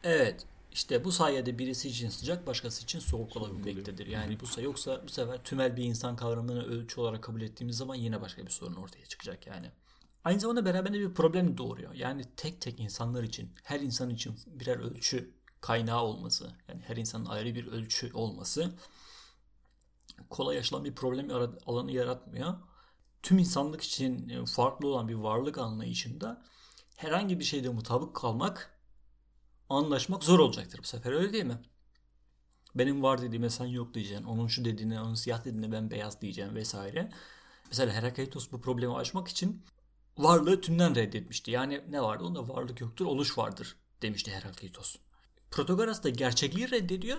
[0.03, 0.45] Evet.
[0.71, 4.07] İşte bu sayede birisi için sıcak, başkası için soğuk olabilmektedir.
[4.07, 8.21] Yani bu yoksa bu sefer tümel bir insan kavramını ölçü olarak kabul ettiğimiz zaman yine
[8.21, 9.71] başka bir sorun ortaya çıkacak yani.
[10.23, 11.93] Aynı zamanda beraberinde bir problem doğuruyor.
[11.93, 17.25] Yani tek tek insanlar için, her insan için birer ölçü kaynağı olması, yani her insanın
[17.25, 18.71] ayrı bir ölçü olması
[20.29, 22.53] kolay aşılan bir problem alanı yaratmıyor.
[23.23, 26.43] Tüm insanlık için e, farklı olan bir varlık anlayışında
[26.95, 28.79] herhangi bir şeyde mutabık kalmak
[29.77, 31.57] anlaşmak zor olacaktır bu sefer öyle değil mi?
[32.75, 34.25] Benim var dediğime sen yok diyeceksin.
[34.25, 37.09] Onun şu dediğine, onun siyah dediğine ben beyaz diyeceğim vesaire.
[37.67, 39.61] Mesela Herakleitos bu problemi aşmak için
[40.17, 41.51] varlığı tümden reddetmişti.
[41.51, 42.23] Yani ne vardı?
[42.23, 44.95] Onda varlık yoktur, oluş vardır demişti Herakleitos.
[45.51, 47.17] Protagoras da gerçekliği reddediyor.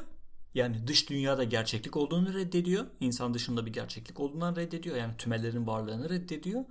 [0.54, 2.86] Yani dış dünyada gerçeklik olduğunu reddediyor.
[3.00, 4.96] İnsan dışında bir gerçeklik olduğundan reddediyor.
[4.96, 6.64] Yani tümellerin varlığını reddediyor.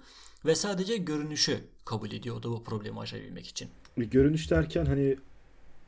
[0.45, 2.35] Ve sadece görünüşü kabul ediyor.
[2.35, 3.69] O da bu problemi aşabilmek için.
[3.97, 5.17] Görünüş derken hani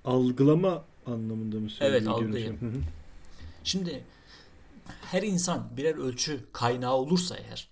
[0.05, 2.01] algılama anlamında mı söylüyor?
[2.01, 2.61] Evet.
[2.61, 2.81] Hı hı.
[3.63, 4.03] Şimdi
[5.01, 7.69] her insan birer ölçü kaynağı olursa eğer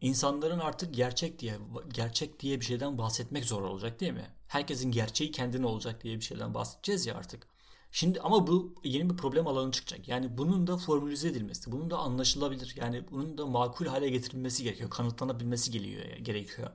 [0.00, 1.54] insanların artık gerçek diye
[1.92, 4.26] gerçek diye bir şeyden bahsetmek zor olacak değil mi?
[4.48, 7.46] Herkesin gerçeği kendine olacak diye bir şeyden bahsedeceğiz ya artık.
[7.92, 10.08] Şimdi ama bu yeni bir problem alanı çıkacak.
[10.08, 12.74] Yani bunun da formülize edilmesi, bunun da anlaşılabilir.
[12.76, 14.90] Yani bunun da makul hale getirilmesi gerekiyor.
[14.90, 16.70] Kanıtlanabilmesi geliyor, gerekiyor.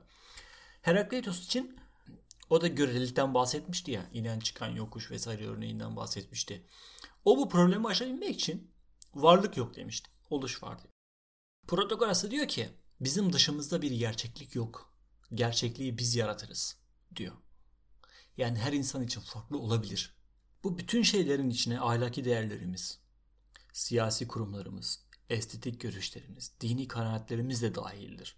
[0.82, 1.76] Herakleitos için
[2.50, 4.10] o da görelilikten bahsetmişti ya.
[4.12, 6.66] inen çıkan yokuş vesaire örneğinden bahsetmişti.
[7.24, 8.70] O bu problemi aşabilmek için
[9.14, 10.10] varlık yok demişti.
[10.30, 10.92] Oluş var diyor.
[11.66, 12.68] Protagoras da diyor ki
[13.00, 14.92] bizim dışımızda bir gerçeklik yok.
[15.34, 16.76] Gerçekliği biz yaratırız
[17.16, 17.34] diyor.
[18.36, 20.16] Yani her insan için farklı olabilir.
[20.64, 23.00] Bu bütün şeylerin içine ahlaki değerlerimiz,
[23.72, 28.36] siyasi kurumlarımız, estetik görüşlerimiz, dini kanaatlerimiz de dahildir.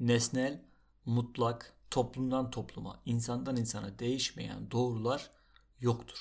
[0.00, 0.64] Nesnel,
[1.04, 5.30] mutlak, toplumdan topluma, insandan insana değişmeyen doğrular
[5.80, 6.18] yoktur.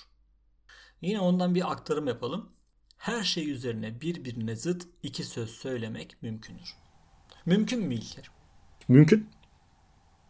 [1.02, 2.52] Yine ondan bir aktarım yapalım.
[2.98, 6.76] her şey üzerine birbirine zıt iki söz söylemek mümkündür.
[7.46, 8.30] Mümkün mü İlker?
[8.88, 9.30] Mümkün.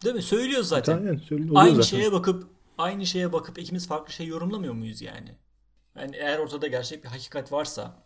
[0.03, 0.21] Değil mi?
[0.21, 0.97] Söylüyor zaten.
[0.97, 1.97] Aynen, oluyor aynı zaten.
[1.97, 5.35] şeye bakıp aynı şeye bakıp ikimiz farklı şey yorumlamıyor muyuz yani?
[5.95, 8.03] Yani eğer ortada gerçek bir hakikat varsa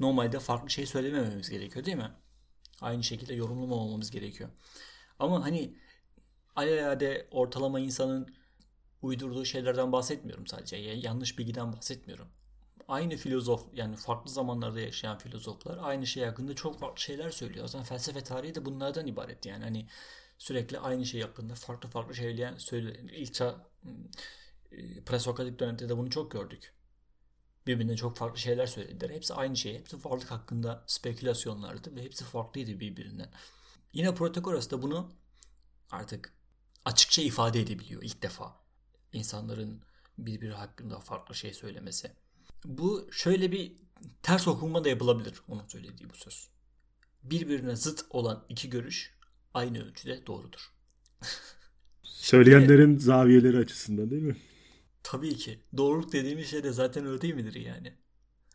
[0.00, 2.12] normalde farklı şey söylemememiz gerekiyor değil mi?
[2.80, 4.50] Aynı şekilde yorumlamamamız gerekiyor.
[5.18, 5.74] Ama hani
[6.56, 8.34] alelade ortalama insanın
[9.02, 10.76] uydurduğu şeylerden bahsetmiyorum sadece.
[10.76, 12.28] Ya- yanlış bilgiden bahsetmiyorum.
[12.88, 17.66] Aynı filozof yani farklı zamanlarda yaşayan filozoflar aynı şey hakkında çok farklı şeyler söylüyor.
[17.68, 19.64] Zaten felsefe tarihi de bunlardan ibaret yani.
[19.64, 19.86] Hani
[20.38, 22.94] sürekli aynı şey hakkında farklı farklı şeyler söylüyor.
[22.96, 23.66] İlk çağ
[24.72, 26.74] e, presokratik dönemde de bunu çok gördük.
[27.66, 29.10] Birbirine çok farklı şeyler söylediler.
[29.10, 29.78] Hepsi aynı şey.
[29.78, 33.30] Hepsi varlık hakkında spekülasyonlardı ve hepsi farklıydı birbirinden.
[33.92, 35.12] Yine Protagoras da bunu
[35.90, 36.35] artık
[36.86, 38.56] açıkça ifade edebiliyor ilk defa.
[39.12, 39.80] İnsanların
[40.18, 42.12] birbiri hakkında farklı şey söylemesi.
[42.64, 43.72] Bu şöyle bir
[44.22, 46.48] ters okuma da yapılabilir onun söylediği bu söz.
[47.22, 49.14] Birbirine zıt olan iki görüş
[49.54, 50.72] aynı ölçüde doğrudur.
[52.02, 54.36] Söyleyenlerin zaviyeleri açısından değil mi?
[55.02, 55.60] Tabii ki.
[55.76, 57.94] Doğruluk dediğimiz şey de zaten öyle değil midir yani?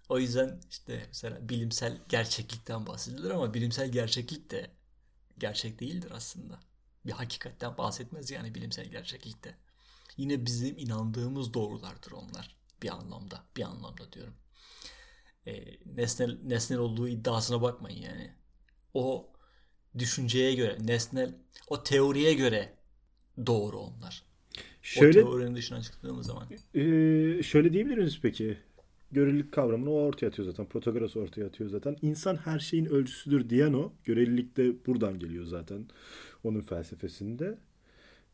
[0.10, 4.72] O yüzden işte mesela bilimsel gerçeklikten bahsedilir ama bilimsel gerçeklik de
[5.38, 6.71] gerçek değildir aslında.
[7.06, 9.58] Bir hakikatten bahsetmez yani bilimsel gerçeklikte.
[10.18, 12.56] Yine bizim inandığımız doğrulardır onlar.
[12.84, 13.44] Bir anlamda.
[13.58, 14.34] Bir anlamda diyorum.
[15.48, 18.32] E, nesnel, nesnel olduğu iddiasına bakmayın yani.
[18.94, 19.34] O
[20.00, 21.36] düşünceye göre, nesnel,
[21.68, 22.74] o teoriye göre
[23.46, 24.24] doğru onlar.
[24.82, 26.48] Şöyle O teorinin dışına çıktığımız zaman.
[26.74, 28.58] Ee, şöyle diyebilir miyiz peki?
[29.12, 30.66] Görelilik kavramını o ortaya atıyor zaten.
[30.66, 31.98] Protagoras ortaya atıyor zaten.
[32.02, 33.94] İnsan her şeyin ölçüsüdür diyen o.
[34.04, 35.88] Görelilik de buradan geliyor zaten.
[36.44, 37.58] Onun felsefesinde.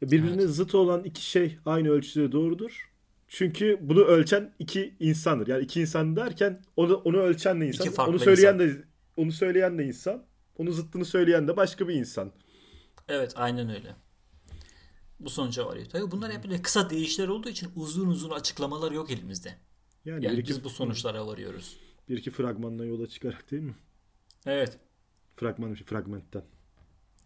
[0.02, 0.50] E, Birbirine Evet.
[0.56, 2.92] zıt olan iki şey aynı ölçüde doğrudur.
[3.28, 5.48] Çünkü bunu ölçen iki insandır.
[5.48, 8.08] Yani iki insan derken onu, onu ölçen de insan.
[8.10, 8.84] Onu söyleyen de
[9.18, 10.24] onu söyleyen de insan.
[10.58, 12.32] Onun zıttını söyleyen de başka bir insan.
[13.08, 13.96] Evet aynen öyle.
[15.20, 15.86] Bu sonuca varıyor.
[15.86, 19.54] Tabii bunlar hep böyle kısa deyişler olduğu için uzun uzun açıklamalar yok elimizde.
[20.06, 21.78] Yani, Yani bir, iki, biz bu sonuçlara varıyoruz.
[22.10, 23.76] bir iki fragmanla yola çıkarak değil mi?
[24.46, 24.80] Evet.
[25.36, 26.44] Fragman, fragmentten.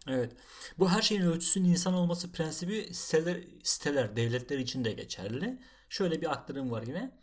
[0.08, 0.32] Evet.
[0.78, 5.62] Bu her şeyin ölçüsünün insan olması prensibi siteler, siteler, devletler için de geçerli.
[5.88, 7.18] Şöyle bir aktarım var yine.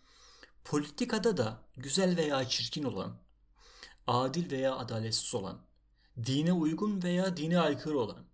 [0.66, 3.22] Politikada da güzel veya çirkin olan,
[4.08, 5.62] adil veya adaletsiz olan,
[6.26, 8.26] dine uygun veya dine aykırı olan,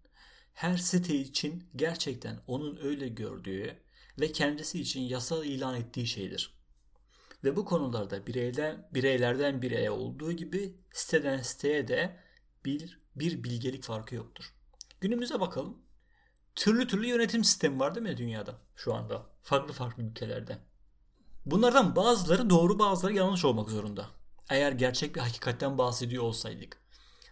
[0.53, 3.77] her site için gerçekten onun öyle gördüğü
[4.19, 6.55] ve kendisi için yasal ilan ettiği şeydir.
[7.43, 12.19] Ve bu konularda bireyden, bireylerden bireye olduğu gibi siteden siteye de
[12.65, 14.53] bir, bir bilgelik farkı yoktur.
[15.01, 15.77] Günümüze bakalım.
[16.55, 19.25] Türlü türlü yönetim sistemi var değil mi dünyada şu anda?
[19.43, 20.57] Farklı farklı ülkelerde.
[21.45, 24.09] Bunlardan bazıları doğru bazıları yanlış olmak zorunda.
[24.49, 26.77] Eğer gerçek bir hakikatten bahsediyor olsaydık.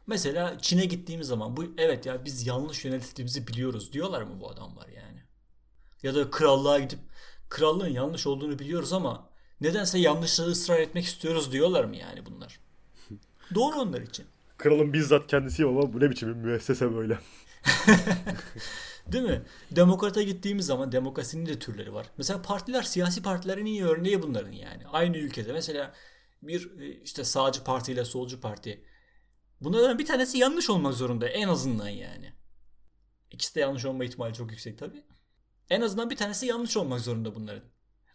[0.07, 4.87] Mesela Çin'e gittiğimiz zaman bu evet ya biz yanlış yönetildiğimizi biliyoruz diyorlar mı bu adamlar
[4.87, 5.23] yani?
[6.03, 6.99] Ya da krallığa gidip
[7.49, 9.29] krallığın yanlış olduğunu biliyoruz ama
[9.61, 12.59] nedense yanlışlığı ısrar etmek istiyoruz diyorlar mı yani bunlar?
[13.55, 14.25] Doğru onlar için.
[14.57, 17.19] Kralın bizzat kendisiyim ama bu ne biçim bir müessese böyle.
[19.11, 19.41] Değil mi?
[19.71, 22.07] Demokrata gittiğimiz zaman demokrasinin de türleri var.
[22.17, 24.87] Mesela partiler, siyasi partilerin iyi örneği bunların yani.
[24.87, 25.93] Aynı ülkede mesela
[26.41, 28.83] bir e, işte sağcı parti ile solcu parti.
[29.61, 32.33] Bunlardan bir tanesi yanlış olmak zorunda en azından yani.
[33.31, 35.03] İkisi de yanlış olma ihtimali çok yüksek tabii.
[35.69, 37.63] En azından bir tanesi yanlış olmak zorunda bunların.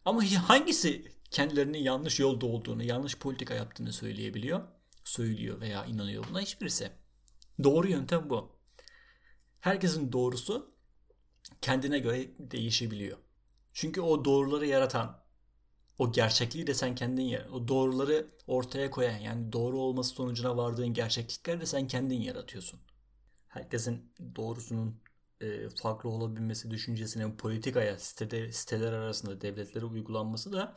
[0.05, 4.61] Ama hangisi kendilerinin yanlış yolda olduğunu, yanlış politika yaptığını söyleyebiliyor?
[5.09, 6.91] Söylüyor veya inanıyor buna hiçbirisi.
[7.63, 8.59] Doğru yöntem bu.
[9.61, 10.75] Herkesin doğrusu
[11.61, 13.19] kendine göre değişebiliyor.
[13.73, 15.25] Çünkü o doğruları yaratan,
[15.99, 17.51] o gerçekliği de sen kendin yarat.
[17.51, 22.81] O doğruları ortaya koyan yani doğru olması sonucuna vardığın gerçeklikleri de sen kendin yaratıyorsun.
[23.49, 25.01] Herkesin doğrusunun
[25.41, 30.77] e, farklı olabilmesi düşüncesinin politikaya, sitede, siteler arasında devletlere uygulanması da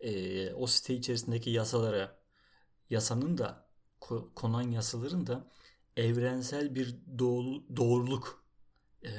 [0.00, 2.21] e, o site içerisindeki yasalara,
[2.92, 3.68] yasanın da
[4.00, 5.48] ko- konan yasaların da
[5.96, 8.44] evrensel bir doğru, doğruluk
[9.06, 9.10] e,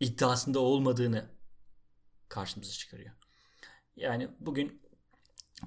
[0.00, 1.30] iddiasında olmadığını
[2.28, 3.12] karşımıza çıkarıyor.
[3.96, 4.82] Yani bugün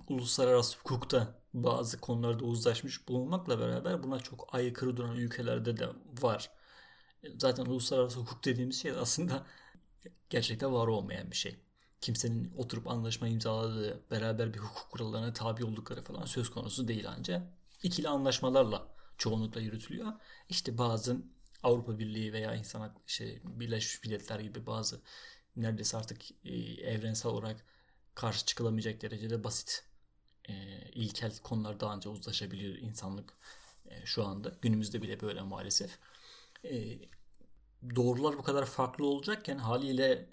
[0.10, 5.90] uluslararası hukukta bazı konularda uzlaşmış bulunmakla beraber buna çok aykırı duran ülkelerde de
[6.22, 6.52] var.
[7.38, 9.48] Zaten uluslararası hukuk dediğimiz şey aslında
[10.30, 11.60] gerçekten var olmayan bir şey.
[12.02, 17.48] Kimsenin oturup anlaşma imzaladığı, beraber bir hukuk kurallarına tabi oldukları falan söz konusu değil ancak
[17.84, 20.14] ikili anlaşmalarla çoğunlukla yürütülüyor.
[20.50, 21.18] İşte bazı
[21.64, 25.02] Avrupa Birliği veya insan şey, Birleşmiş Milletler gibi bazı
[25.56, 27.66] neredeyse artık e, evrensel olarak
[28.16, 29.86] karşı çıkılamayacak derecede basit
[30.50, 30.54] e,
[30.94, 33.34] ilkel konularda ancak uzlaşabiliyor insanlık
[33.86, 34.58] e, şu anda.
[34.62, 36.00] Günümüzde bile böyle maalesef.
[36.64, 37.00] E,
[37.96, 40.30] doğrular bu kadar farklı olacakken haliyle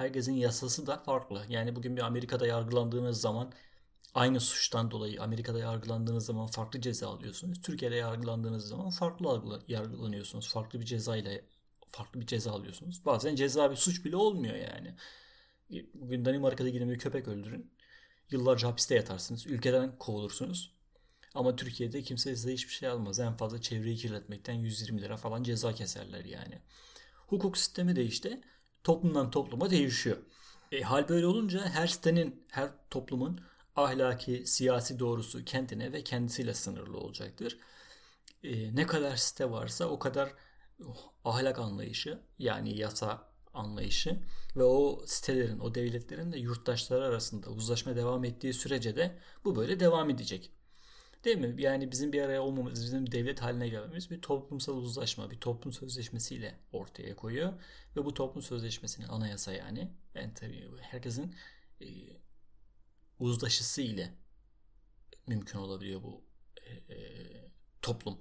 [0.00, 1.44] herkesin yasası da farklı.
[1.48, 3.52] Yani bugün bir Amerika'da yargılandığınız zaman
[4.14, 7.62] aynı suçtan dolayı Amerika'da yargılandığınız zaman farklı ceza alıyorsunuz.
[7.62, 10.48] Türkiye'de yargılandığınız zaman farklı yargılanıyorsunuz.
[10.48, 11.44] Farklı bir ceza ile
[11.86, 13.04] farklı bir ceza alıyorsunuz.
[13.04, 14.94] Bazen ceza bir suç bile olmuyor yani.
[15.94, 17.70] Bugün Danimarka'da gidin bir köpek öldürün.
[18.30, 19.46] Yıllarca hapiste yatarsınız.
[19.46, 20.74] Ülkeden kovulursunuz.
[21.34, 23.20] Ama Türkiye'de kimse size hiçbir şey almaz.
[23.20, 26.58] En fazla çevreyi kirletmekten 120 lira falan ceza keserler yani.
[27.26, 28.40] Hukuk sistemi de işte
[28.84, 30.16] toplumdan topluma değişiyor.
[30.72, 33.40] E, hal böyle olunca her sitenin, her toplumun
[33.76, 37.58] ahlaki, siyasi doğrusu kendine ve kendisiyle sınırlı olacaktır.
[38.42, 40.34] E, ne kadar site varsa o kadar
[40.86, 44.20] oh, ahlak anlayışı yani yasa anlayışı
[44.56, 49.80] ve o sitelerin, o devletlerin de yurttaşları arasında uzlaşma devam ettiği sürece de bu böyle
[49.80, 50.52] devam edecek.
[51.24, 51.62] Değil mi?
[51.62, 56.58] Yani bizim bir araya olmamız, bizim devlet haline gelmemiz bir toplumsal uzlaşma, bir toplum sözleşmesiyle
[56.72, 57.52] ortaya koyuyor.
[57.96, 61.34] Ve bu toplum sözleşmesinin anayasa yani, yani tabii herkesin
[61.80, 61.86] e,
[63.18, 64.14] uzlaşısı ile
[65.26, 66.24] mümkün olabiliyor bu
[66.66, 66.98] e, e,
[67.82, 68.18] toplum.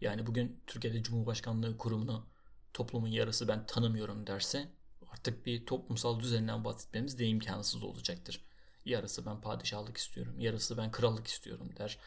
[0.00, 2.26] Yani bugün Türkiye'de Cumhurbaşkanlığı kurumunu
[2.74, 4.68] toplumun yarısı ben tanımıyorum derse
[5.12, 8.44] artık bir toplumsal düzenden bahsetmemiz de imkansız olacaktır.
[8.84, 11.98] Yarısı ben padişahlık istiyorum, yarısı ben krallık istiyorum der.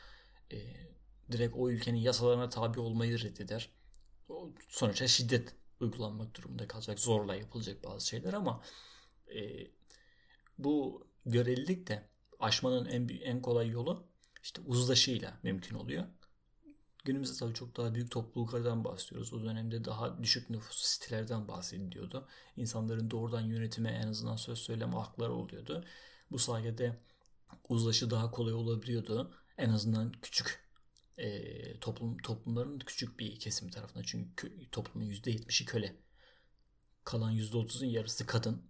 [0.52, 0.58] E,
[1.32, 3.70] direkt o ülkenin yasalarına tabi olmayı reddeder.
[4.70, 8.62] Sonuçta şiddet uygulanmak durumunda kalacak, zorla yapılacak bazı şeyler ama
[9.36, 9.68] e,
[10.58, 14.08] bu görelilik de aşmanın en en kolay yolu
[14.44, 16.06] işte uzlaşıyla mümkün oluyor.
[17.06, 19.34] Günümüzde tabii çok daha büyük topluluklardan bahsediyoruz.
[19.34, 22.28] O dönemde daha düşük nüfus sitelerden bahsediliyordu.
[22.58, 25.86] İnsanların doğrudan yönetime en azından söz söyleme hakları oluyordu.
[26.32, 27.00] Bu sayede
[27.70, 29.34] uzlaşı daha kolay olabiliyordu.
[29.58, 30.66] En azından küçük
[31.18, 34.04] e, toplum toplumların küçük bir kesim tarafından.
[34.04, 35.96] Çünkü toplumun %70'i köle.
[37.04, 38.62] Kalan %30'un yarısı kadın.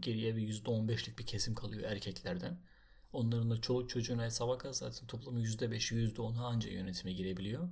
[0.00, 2.60] Geriye bir %15'lik bir kesim kalıyor erkeklerden.
[3.12, 7.68] Onların da çoluk çocuğuna hesaba zaten toplumun %5'i %10'u anca yönetime girebiliyor.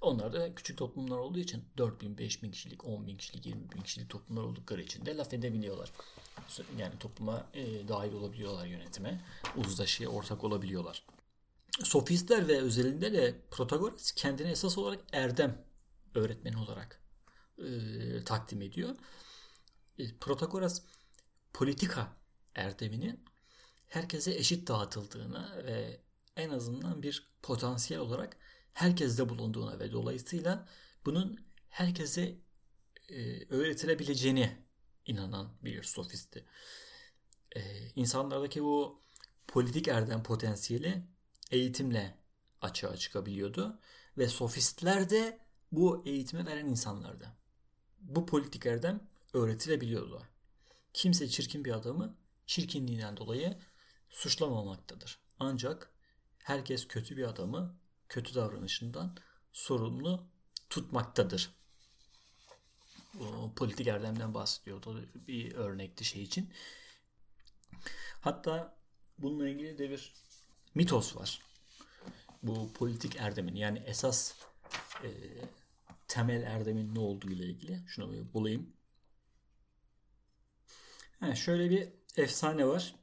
[0.00, 3.70] Onlar da küçük toplumlar olduğu için 4 bin, 5 bin kişilik, 10 bin kişilik, 20
[3.70, 5.92] bin kişilik toplumlar oldukları için de laf edebiliyorlar.
[6.78, 9.20] Yani topluma e, dahil olabiliyorlar yönetime.
[9.56, 11.04] Uzlaşıya ortak olabiliyorlar.
[11.80, 15.64] Sofistler ve özelinde de Protagoras kendini esas olarak erdem
[16.14, 17.02] öğretmeni olarak
[17.58, 18.96] e, takdim ediyor.
[19.98, 20.82] E, Protagoras
[21.52, 22.16] politika
[22.54, 23.24] erdeminin
[23.86, 26.00] herkese eşit dağıtıldığını ve
[26.36, 28.36] en azından bir potansiyel olarak
[28.72, 30.68] herkeste bulunduğuna ve dolayısıyla
[31.04, 32.38] bunun herkese
[33.08, 34.66] e, öğretilebileceğine
[35.06, 36.44] inanan bir sofisti.
[37.56, 37.60] E,
[37.96, 39.02] insanlardaki bu
[39.48, 41.11] politik erdem potansiyeli
[41.52, 42.18] eğitimle
[42.60, 43.80] açığa çıkabiliyordu
[44.18, 45.38] ve sofistler de
[45.72, 47.32] bu eğitimi veren insanlardı.
[47.98, 50.22] Bu politik erdem öğretilebiliyordu.
[50.92, 53.58] Kimse çirkin bir adamı çirkinliğinden dolayı
[54.10, 55.18] suçlamamaktadır.
[55.38, 55.94] Ancak
[56.38, 59.16] herkes kötü bir adamı kötü davranışından
[59.52, 60.26] sorumlu
[60.70, 61.54] tutmaktadır.
[63.14, 66.52] Bu politik erdemden bahsediyordu bir örnekti şey için.
[68.20, 68.78] Hatta
[69.18, 70.12] bununla ilgili de bir
[70.74, 71.40] mitos var.
[72.42, 74.34] Bu politik erdemin yani esas
[75.04, 75.08] e,
[76.08, 77.80] temel erdemin ne olduğu ile ilgili.
[77.86, 78.72] Şunu bir bulayım.
[81.20, 82.94] Ha, şöyle bir efsane var.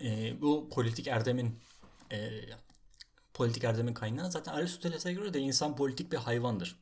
[0.00, 1.60] E, bu politik erdemin
[2.12, 2.30] e,
[3.34, 6.81] politik erdemin kaynağı zaten Aristoteles'e göre de insan politik bir hayvandır.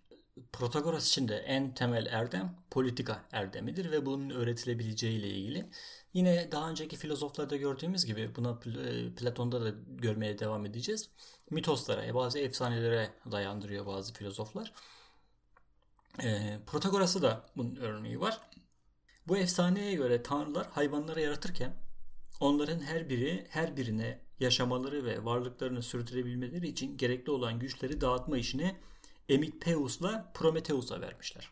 [0.53, 5.71] Protagoras için de en temel erdem politika erdemidir ve bunun öğretilebileceği ile ilgili.
[6.12, 11.10] Yine daha önceki filozoflarda gördüğümüz gibi buna e, Platon'da da görmeye devam edeceğiz.
[11.50, 14.73] Mitoslara, e, bazı efsanelere dayandırıyor bazı filozoflar.
[16.23, 18.40] E, Protagoras'ı da bunun örneği var.
[19.29, 21.75] Bu efsaneye göre tanrılar hayvanları yaratırken
[22.40, 28.77] onların her biri her birine yaşamaları ve varlıklarını sürdürebilmeleri için gerekli olan güçleri dağıtma işini
[29.31, 31.50] Emitpeus'la Prometheus'a vermişler.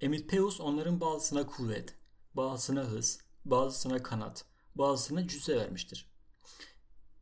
[0.00, 1.94] Emitpeus onların bazısına kuvvet,
[2.34, 4.44] bazısına hız, bazısına kanat,
[4.74, 6.10] bazısına cüsse vermiştir.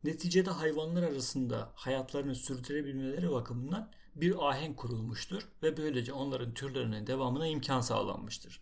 [0.03, 7.81] Neticede hayvanlar arasında hayatlarını sürdürebilmeleri bakımından bir ahenk kurulmuştur ve böylece onların türlerinin devamına imkan
[7.81, 8.61] sağlanmıştır.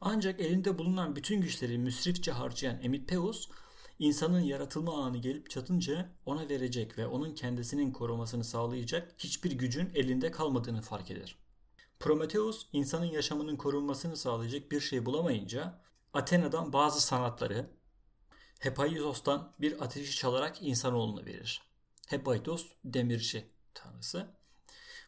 [0.00, 3.48] Ancak elinde bulunan bütün güçleri müsrifçe harcayan Emitpeus,
[3.98, 10.30] insanın yaratılma anı gelip çatınca ona verecek ve onun kendisinin korumasını sağlayacak hiçbir gücün elinde
[10.30, 11.38] kalmadığını fark eder.
[12.00, 15.80] Prometheus insanın yaşamının korunmasını sağlayacak bir şey bulamayınca
[16.12, 17.70] Athena'dan bazı sanatları
[18.58, 21.62] Hepaitos'tan bir ateşi çalarak insanoğluna verir.
[22.06, 24.36] Hepaitos demirci tanrısı.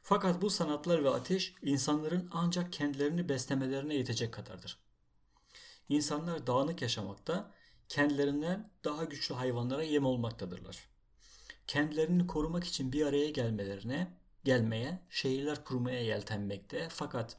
[0.03, 4.79] Fakat bu sanatlar ve ateş insanların ancak kendilerini beslemelerine yetecek kadardır.
[5.89, 7.55] İnsanlar dağınık yaşamakta,
[7.89, 10.89] kendilerinden daha güçlü hayvanlara yem olmaktadırlar.
[11.67, 14.13] Kendilerini korumak için bir araya gelmelerine,
[14.45, 17.37] gelmeye, şehirler kurmaya yeltenmekte fakat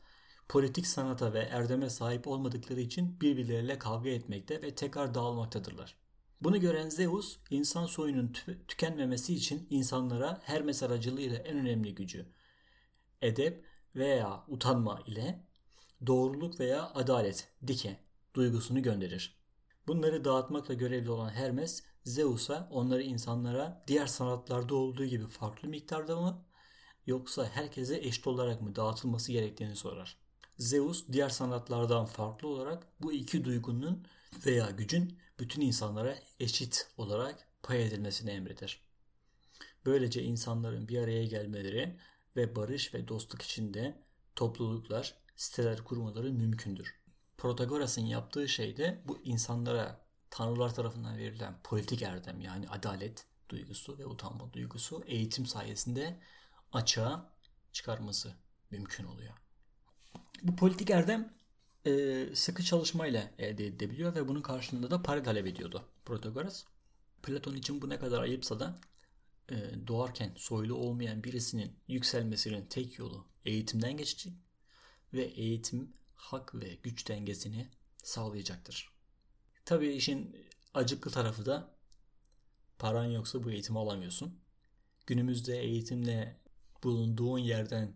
[0.50, 5.95] politik sanata ve erdeme sahip olmadıkları için birbirleriyle kavga etmekte ve tekrar dağılmaktadırlar.
[6.41, 8.34] Bunu gören Zeus, insan soyunun
[8.68, 12.26] tükenmemesi için insanlara Hermes aracılığıyla en önemli gücü,
[13.22, 15.43] edep veya utanma ile
[16.08, 18.00] doğruluk veya adalet, dike
[18.36, 19.38] duygusunu gönderir.
[19.89, 26.45] Bunları dağıtmakla görevli olan Hermes, Zeus'a onları insanlara diğer sanatlarda olduğu gibi farklı miktarda mı
[27.05, 30.17] yoksa herkese eşit olarak mı dağıtılması gerektiğini sorar.
[30.57, 34.07] Zeus diğer sanatlardan farklı olarak bu iki duygunun
[34.45, 38.81] veya gücün bütün insanlara eşit olarak pay edilmesini emreder.
[39.85, 41.97] Böylece insanların bir araya gelmeleri
[42.35, 44.03] ve barış ve dostluk içinde
[44.35, 46.99] topluluklar, siteler kurmaları mümkündür.
[47.39, 54.05] Protagoras'ın yaptığı şey de bu insanlara tanrılar tarafından verilen politik erdem yani adalet duygusu ve
[54.05, 56.19] utanma duygusu eğitim sayesinde
[56.73, 57.33] açığa
[57.71, 58.35] çıkarması
[58.71, 59.33] mümkün oluyor.
[60.43, 61.33] Bu politik erdem
[61.85, 66.65] e, sıkı çalışmayla elde edilebiliyor ve bunun karşılığında da para talep ediyordu Protagoras.
[67.23, 68.79] Platon için bu ne kadar ayıpsa da
[69.51, 69.55] e,
[69.87, 74.33] doğarken soylu olmayan birisinin yükselmesinin tek yolu eğitimden geçecek
[75.13, 77.67] ve eğitim hak ve güç dengesini
[78.03, 78.89] sağlayacaktır.
[79.65, 81.72] Tabii işin acıklı tarafı da
[82.80, 84.39] paran yoksa bu eğitimi alamıyorsun.
[85.05, 86.38] Günümüzde eğitimle
[86.84, 87.93] bulunduğun yerden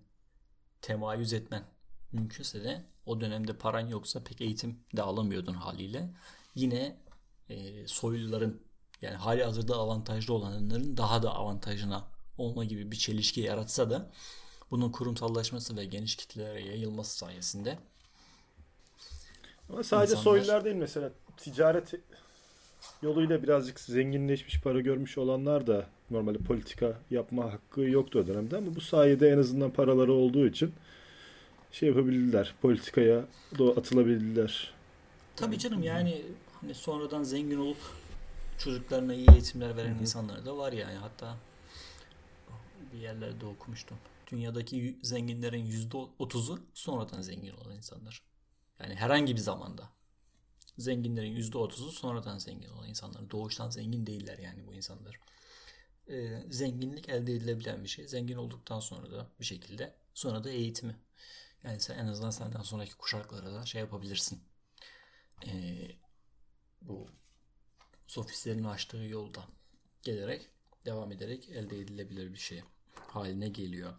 [0.81, 1.63] temayüz etmen
[2.11, 6.13] mümkünse de o dönemde paran yoksa pek eğitim de alamıyordun haliyle.
[6.55, 6.97] Yine
[7.49, 8.61] e, soyluların
[9.01, 12.07] yani hali hazırda avantajlı olanların daha da avantajına
[12.37, 14.11] olma gibi bir çelişki yaratsa da
[14.71, 17.79] bunun kurumsallaşması ve geniş kitlelere yayılması sayesinde
[19.69, 20.23] ama sadece insanlar...
[20.23, 21.93] soylular değil mesela ticaret
[23.01, 28.75] yoluyla birazcık zenginleşmiş para görmüş olanlar da normalde politika yapma hakkı yoktu o dönemde ama
[28.75, 30.73] bu sayede en azından paraları olduğu için
[31.71, 32.55] şey yapabildiler.
[32.61, 33.25] Politikaya
[33.77, 34.73] atılabildiler.
[35.35, 36.21] Tabii canım yani
[36.61, 37.77] hani sonradan zengin olup
[38.57, 40.01] çocuklarına iyi eğitimler veren Hı-hı.
[40.01, 40.95] insanlar da var yani.
[40.95, 41.37] Hatta
[42.93, 43.97] bir yerlerde okumuştum.
[44.31, 48.21] Dünyadaki zenginlerin yüzde otuzu sonradan zengin olan insanlar.
[48.83, 49.89] Yani herhangi bir zamanda.
[50.77, 53.31] Zenginlerin yüzde otuzu sonradan zengin olan insanlar.
[53.31, 55.19] Doğuştan zengin değiller yani bu insanlar.
[56.09, 58.07] Ee, zenginlik elde edilebilen bir şey.
[58.07, 60.95] Zengin olduktan sonra da bir şekilde sonra da eğitimi.
[61.63, 64.43] Yani sen en azından senden sonraki kuşaklara da şey yapabilirsin.
[65.47, 65.91] Ee,
[66.81, 67.07] bu
[68.07, 69.45] sofistlerin açtığı yoldan
[70.01, 70.49] gelerek
[70.85, 72.63] devam ederek elde edilebilir bir şey
[73.07, 73.93] haline geliyor.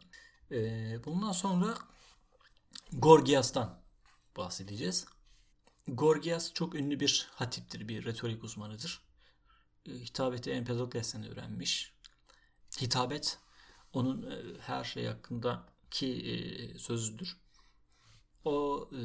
[0.51, 1.75] Ee, bundan sonra
[2.93, 3.84] Gorgias'tan
[4.37, 5.07] bahsedeceğiz.
[5.89, 9.03] Gorgias çok ünlü bir hatiptir, bir retorik uzmanıdır.
[9.87, 11.93] Ee, hitabeti Empedokles'ten öğrenmiş.
[12.81, 13.39] Hitabet
[13.93, 17.37] onun e, her şey hakkındaki e, sözüdür.
[18.45, 19.01] O e,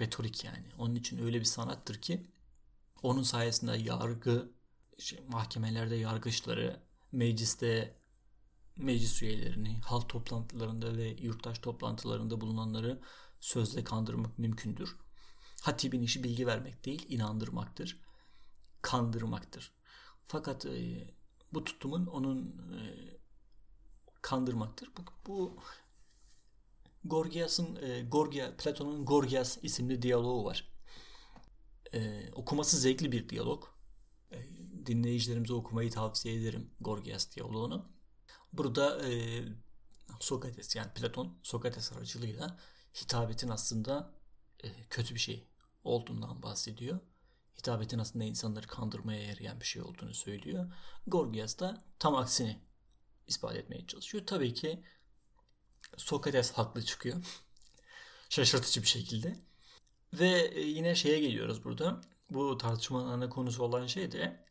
[0.00, 0.66] retorik yani.
[0.78, 2.26] Onun için öyle bir sanattır ki
[3.02, 4.50] onun sayesinde yargı
[5.28, 6.80] mahkemelerde yargıçları,
[7.12, 7.96] mecliste
[8.76, 13.00] meclis üyelerini, halk toplantılarında ve yurttaş toplantılarında bulunanları
[13.44, 14.96] sözle kandırmak mümkündür.
[15.62, 18.00] Hatibin işi bilgi vermek değil, inandırmaktır,
[18.82, 19.72] kandırmaktır.
[20.26, 21.08] Fakat e,
[21.52, 22.80] bu tutumun onun e,
[24.22, 24.90] kandırmaktır.
[24.96, 25.58] Bu, bu
[27.04, 30.72] Gorgias'ın e, Gorgia Platon'un Gorgias isimli diyaloğu var.
[31.92, 33.64] E, okuması zevkli bir diyalog.
[34.32, 34.38] E,
[34.86, 37.92] dinleyicilerimize okumayı tavsiye ederim Gorgias diyaloğunu.
[38.52, 39.42] Burada e,
[40.20, 42.58] Sokrates yani Platon Sokrates aracılığıyla
[43.02, 44.12] hitabetin aslında
[44.64, 45.48] e, kötü bir şey
[45.84, 47.00] olduğundan bahsediyor.
[47.58, 50.72] Hitabetin aslında insanları kandırmaya yarayan bir şey olduğunu söylüyor.
[51.06, 52.60] Gorgias da tam aksini
[53.26, 54.26] ispat etmeye çalışıyor.
[54.26, 54.84] Tabii ki
[55.96, 57.24] Sokrates haklı çıkıyor.
[58.28, 59.36] Şaşırtıcı bir şekilde.
[60.12, 62.00] Ve e, yine şeye geliyoruz burada.
[62.30, 64.44] Bu tartışmanın ana konusu olan şey de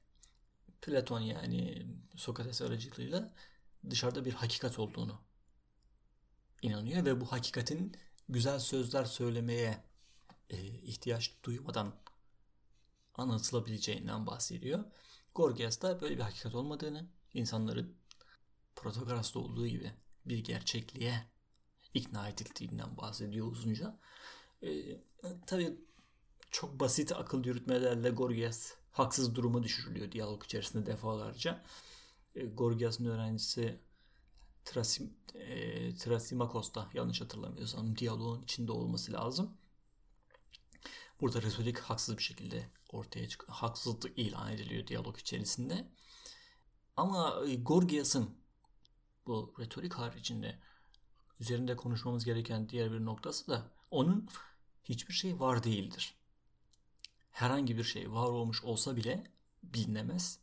[0.81, 3.33] Platon yani Sokrates aracılığıyla
[3.89, 5.21] dışarıda bir hakikat olduğunu
[6.61, 7.97] inanıyor ve bu hakikatin
[8.33, 9.83] güzel sözler söylemeye
[10.49, 11.95] e, ihtiyaç duymadan
[13.13, 14.83] anlatılabileceğinden bahsediyor.
[15.35, 17.95] Gorgias da böyle bir hakikat olmadığını, insanların
[18.75, 19.91] Protagoras'ta olduğu gibi
[20.25, 21.27] bir gerçekliğe
[21.93, 23.99] ikna edildiğinden bahsediyor uzunca.
[24.63, 24.69] E,
[25.45, 25.77] tabii
[26.51, 31.63] çok basit akıl yürütmelerle Gorgias haksız duruma düşürülüyor diyalog içerisinde defalarca.
[32.35, 33.79] E, Gorgias'ın öğrencisi
[34.65, 39.57] Trasim, e, Trasimakos'ta yanlış hatırlamıyorsam diyaloğun içinde olması lazım.
[41.21, 43.53] Burada retorik haksız bir şekilde ortaya çıkıyor.
[43.53, 45.87] Haksızlık ilan ediliyor diyalog içerisinde.
[46.97, 48.37] Ama e, Gorgias'ın
[49.27, 50.59] bu retorik haricinde
[51.39, 54.29] üzerinde konuşmamız gereken diğer bir noktası da onun
[54.83, 56.15] hiçbir şey var değildir.
[57.31, 59.23] Herhangi bir şey var olmuş olsa bile
[59.63, 60.39] bilinemez.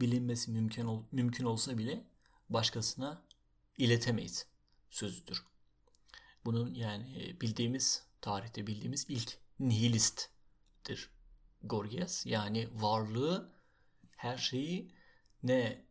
[0.00, 2.04] Bilinmesi mümkün ol, mümkün olsa bile
[2.48, 3.22] başkasına
[3.80, 4.46] iletemeyiz
[4.90, 5.44] sözüdür.
[6.44, 11.10] Bunun yani e, bildiğimiz tarihte bildiğimiz ilk nihilisttir
[11.62, 12.26] Gorgias.
[12.26, 13.52] Yani varlığı
[14.16, 14.92] her şeyi
[15.42, 15.84] ne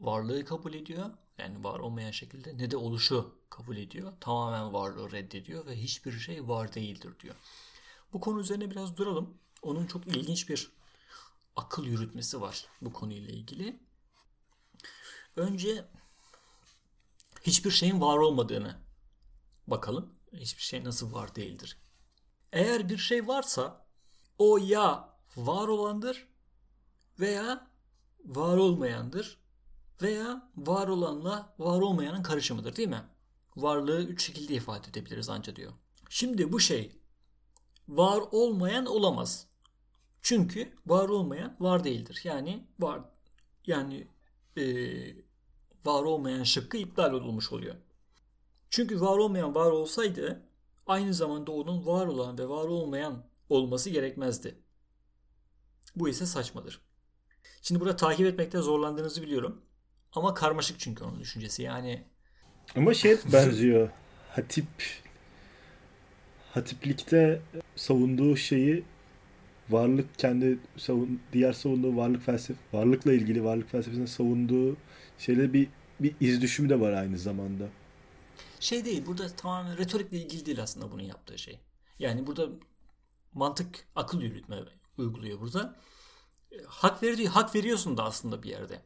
[0.00, 4.12] varlığı kabul ediyor yani var olmayan şekilde ne de oluşu kabul ediyor.
[4.20, 7.34] Tamamen varlığı reddediyor ve hiçbir şey var değildir diyor.
[8.12, 9.38] Bu konu üzerine biraz duralım.
[9.62, 10.72] Onun çok ilginç bir
[11.56, 13.80] akıl yürütmesi var bu konuyla ilgili.
[15.36, 15.84] Önce
[17.42, 18.76] hiçbir şeyin var olmadığını
[19.66, 20.14] bakalım.
[20.32, 21.78] Hiçbir şey nasıl var değildir.
[22.52, 23.86] Eğer bir şey varsa
[24.38, 26.28] o ya var olandır
[27.20, 27.70] veya
[28.24, 29.40] var olmayandır
[30.02, 33.04] veya var olanla var olmayanın karışımıdır değil mi?
[33.56, 35.72] Varlığı üç şekilde ifade edebiliriz anca diyor.
[36.08, 36.92] Şimdi bu şey
[37.88, 39.46] var olmayan olamaz.
[40.22, 42.20] Çünkü var olmayan var değildir.
[42.24, 43.00] Yani var
[43.66, 44.08] yani
[44.56, 44.62] e,
[45.88, 47.74] var olmayan şıkkı iptal olmuş oluyor.
[48.70, 50.42] Çünkü var olmayan var olsaydı
[50.86, 54.54] aynı zamanda onun var olan ve var olmayan olması gerekmezdi.
[55.96, 56.80] Bu ise saçmadır.
[57.62, 59.62] Şimdi burada takip etmekte zorlandığınızı biliyorum.
[60.12, 61.62] Ama karmaşık çünkü onun düşüncesi.
[61.62, 62.04] Yani
[62.76, 63.90] ama şey benziyor.
[64.30, 64.66] Hatip
[66.54, 67.42] Hatiplikte
[67.76, 68.84] savunduğu şeyi
[69.70, 74.76] varlık kendi savun diğer savunduğu varlık felsefe varlıkla ilgili varlık felsefesinde savunduğu
[75.18, 75.68] şeyde bir
[76.00, 77.68] bir iz düşümü de var aynı zamanda.
[78.60, 81.60] Şey değil burada tamamen retorikle ilgili değil aslında bunun yaptığı şey.
[81.98, 82.48] Yani burada
[83.32, 84.58] mantık akıl yürütme
[84.98, 85.76] uyguluyor burada.
[86.66, 88.82] Hak veriyor, hak veriyorsun da aslında bir yerde.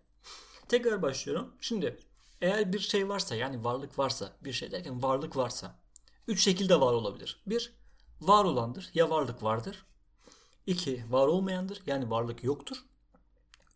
[0.68, 1.54] Tekrar başlıyorum.
[1.60, 1.98] Şimdi
[2.40, 5.78] eğer bir şey varsa yani varlık varsa bir şey derken varlık varsa
[6.28, 7.42] üç şekilde var olabilir.
[7.46, 7.72] Bir
[8.20, 9.86] var olandır ya varlık vardır.
[10.66, 12.84] İki var olmayandır yani varlık yoktur.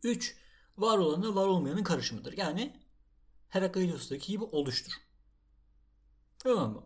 [0.02, 0.36] Üç
[0.78, 2.38] var olanla var olmayanın karışımıdır.
[2.38, 2.76] Yani
[3.48, 4.92] Herakleitos'taki gibi oluştur.
[6.38, 6.82] Tamam mı?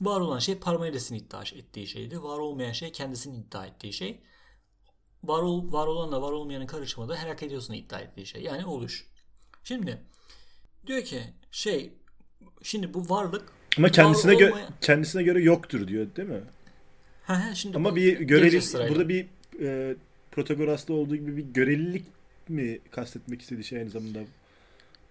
[0.00, 2.22] Var olan şey Parmenides'in iddia ettiği şeydi.
[2.22, 4.20] Var olmayan şey kendisinin iddia ettiği şey.
[5.24, 8.42] Var, ol, var olanla var olmayanın karışımı da Herakleitos'un iddia ettiği şey.
[8.42, 9.06] Yani oluş.
[9.64, 10.02] Şimdi
[10.86, 11.92] diyor ki şey
[12.62, 14.72] şimdi bu varlık ama kendisine gö olmayan...
[14.80, 16.42] kendisine göre yoktur diyor değil mi?
[17.24, 19.26] Ha, ha, şimdi ama bir göreli burada bir
[19.60, 19.96] e,
[20.30, 22.04] Protagoras'ta olduğu gibi bir görelilik
[22.48, 24.20] mi kastetmek istediği şey aynı zamanda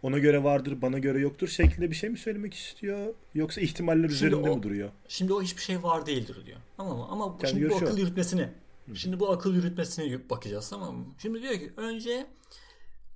[0.02, 4.14] ona göre vardır bana göre yoktur şeklinde bir şey mi söylemek istiyor yoksa ihtimaller şimdi
[4.14, 4.90] üzerinde o, mi duruyor?
[5.08, 6.58] Şimdi o hiçbir şey var değildir diyor.
[6.78, 7.06] Tamam mı?
[7.10, 8.54] Ama Kendi şimdi bu akıl yürütmesine
[8.96, 11.06] Şimdi bu akıl yürütmesine bakacağız tamam mı?
[11.18, 12.28] Şimdi diyor ki önce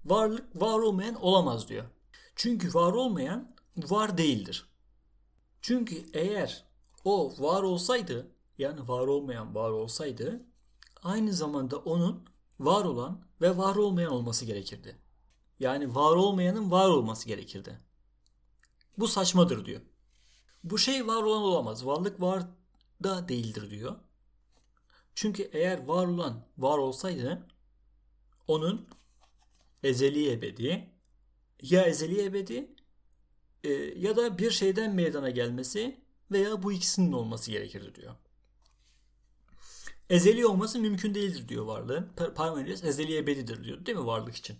[0.05, 1.85] varlık var olmayan olamaz diyor.
[2.35, 4.65] Çünkü var olmayan var değildir.
[5.61, 6.65] Çünkü eğer
[7.05, 8.27] o var olsaydı
[8.57, 10.45] yani var olmayan var olsaydı
[11.03, 12.29] aynı zamanda onun
[12.59, 14.95] var olan ve var olmayan olması gerekirdi.
[15.61, 17.79] Yani var olmayanın var olması gerekirdi.
[18.97, 19.81] Bu saçmadır diyor.
[20.63, 21.85] Bu şey var olan olamaz.
[21.85, 22.43] Varlık var
[23.03, 23.95] da değildir diyor.
[25.15, 27.47] Çünkü eğer var olan var olsaydı
[28.47, 28.87] onun
[29.83, 30.89] ezeli ebedi
[31.61, 32.75] ya ezeli ebedi
[33.63, 36.01] e, ya da bir şeyden meydana gelmesi
[36.31, 38.15] veya bu ikisinin olması gerekirdi diyor.
[40.09, 42.09] Ezeli olması mümkün değildir diyor varlığın.
[42.35, 44.57] Parmenides ezeli ebedidir diyor değil mi varlık için?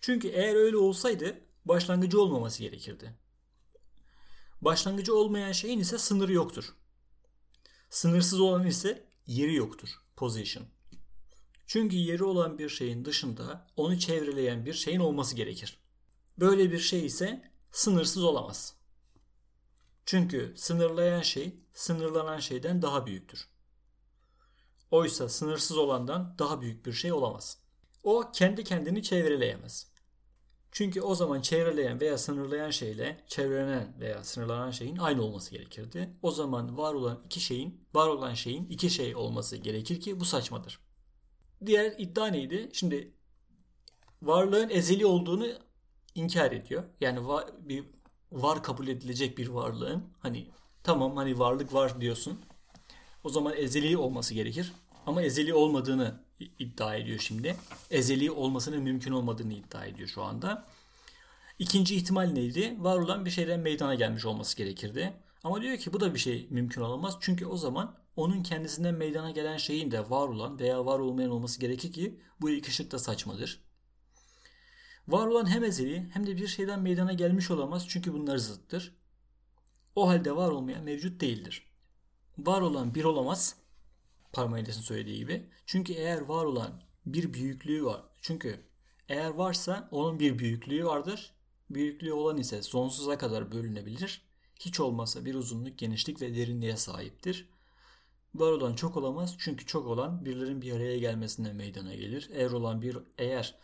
[0.00, 3.14] Çünkü eğer öyle olsaydı başlangıcı olmaması gerekirdi.
[4.60, 6.74] Başlangıcı olmayan şeyin ise sınırı yoktur.
[7.90, 9.88] Sınırsız olan ise yeri yoktur.
[10.16, 10.66] Position.
[11.66, 15.78] Çünkü yeri olan bir şeyin dışında onu çevreleyen bir şeyin olması gerekir.
[16.38, 18.74] Böyle bir şey ise sınırsız olamaz.
[20.06, 23.48] Çünkü sınırlayan şey sınırlanan şeyden daha büyüktür.
[24.90, 27.58] Oysa sınırsız olandan daha büyük bir şey olamaz.
[28.02, 29.86] O kendi kendini çevreleyemez.
[30.72, 36.10] Çünkü o zaman çevreleyen veya sınırlayan şeyle çevrelenen veya sınırlanan şeyin aynı olması gerekirdi.
[36.22, 40.24] O zaman var olan iki şeyin, var olan şeyin iki şey olması gerekir ki bu
[40.24, 40.80] saçmadır.
[41.66, 42.68] Diğer iddia neydi?
[42.72, 43.12] Şimdi
[44.22, 45.46] varlığın ezeli olduğunu
[46.14, 46.84] inkar ediyor.
[47.00, 47.84] Yani var, bir
[48.32, 50.50] var kabul edilecek bir varlığın hani
[50.82, 52.40] tamam hani varlık var diyorsun.
[53.24, 54.72] O zaman ezeli olması gerekir.
[55.06, 57.56] Ama ezeli olmadığını iddia ediyor şimdi.
[57.90, 60.66] Ezeli olmasının mümkün olmadığını iddia ediyor şu anda.
[61.58, 62.76] İkinci ihtimal neydi?
[62.78, 65.12] Var olan bir şeyden meydana gelmiş olması gerekirdi.
[65.44, 67.16] Ama diyor ki bu da bir şey mümkün olamaz.
[67.20, 71.60] Çünkü o zaman onun kendisinden meydana gelen şeyin de var olan veya var olmayan olması
[71.60, 73.64] gerekir ki bu ilk ışık da saçmadır.
[75.08, 78.98] Var olan hem ezeli hem de bir şeyden meydana gelmiş olamaz çünkü bunlar zıttır.
[79.94, 81.66] O halde var olmayan mevcut değildir.
[82.38, 83.56] Var olan bir olamaz.
[84.32, 85.50] Parmenides'in söylediği gibi.
[85.66, 88.02] Çünkü eğer var olan bir büyüklüğü var.
[88.20, 88.64] Çünkü
[89.08, 91.34] eğer varsa onun bir büyüklüğü vardır.
[91.70, 94.22] Büyüklüğü olan ise sonsuza kadar bölünebilir.
[94.60, 97.48] Hiç olmazsa bir uzunluk, genişlik ve derinliğe sahiptir.
[98.34, 102.30] Var olan çok olamaz çünkü çok olan birlerin bir araya gelmesinden meydana gelir.
[102.32, 103.58] Eğer olan bir eğer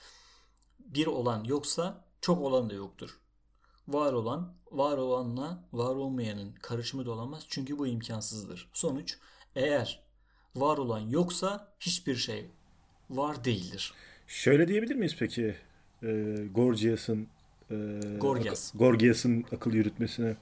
[0.78, 3.20] bir olan yoksa çok olan da yoktur.
[3.88, 8.70] Var olan, var olanla var olmayanın karışımı da olamaz çünkü bu imkansızdır.
[8.72, 9.18] Sonuç,
[9.56, 10.03] eğer
[10.56, 12.46] var olan yoksa hiçbir şey
[13.10, 13.94] var değildir.
[14.26, 15.54] Şöyle diyebilir miyiz peki
[16.02, 17.28] e, Gorgias'ın
[17.70, 17.76] e,
[18.20, 18.72] Gorgias.
[18.74, 20.36] Gorgias'ın akıl yürütmesine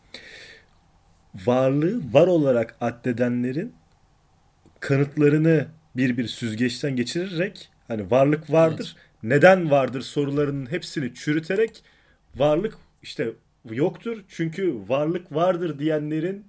[1.34, 3.72] varlığı var olarak addedenlerin
[4.80, 8.96] kanıtlarını bir bir süzgeçten geçirerek hani varlık vardır.
[8.96, 9.06] Evet.
[9.22, 11.84] Neden vardır sorularının hepsini çürüterek
[12.36, 13.32] varlık işte
[13.70, 14.24] yoktur.
[14.28, 16.46] Çünkü varlık vardır diyenlerin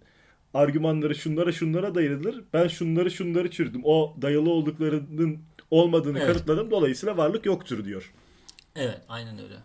[0.54, 2.43] argümanları şunlara şunlara dayalıdır.
[2.54, 3.82] Ben şunları şunları çürüdüm.
[3.84, 5.39] O dayalı olduklarının
[5.72, 6.28] olmadığını evet.
[6.28, 6.72] kanıtladım.
[6.72, 8.14] Dolayısıyla varlık yoktur diyor.
[8.76, 9.56] Evet aynen öyle.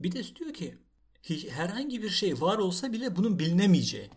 [0.00, 0.74] Bir de diyor ki
[1.50, 4.10] herhangi bir şey var olsa bile bunun bilinemeyeceği.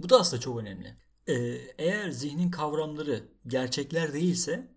[0.00, 0.96] Bu da aslında çok önemli.
[1.28, 1.34] Ee,
[1.78, 4.68] eğer zihnin kavramları gerçekler değilse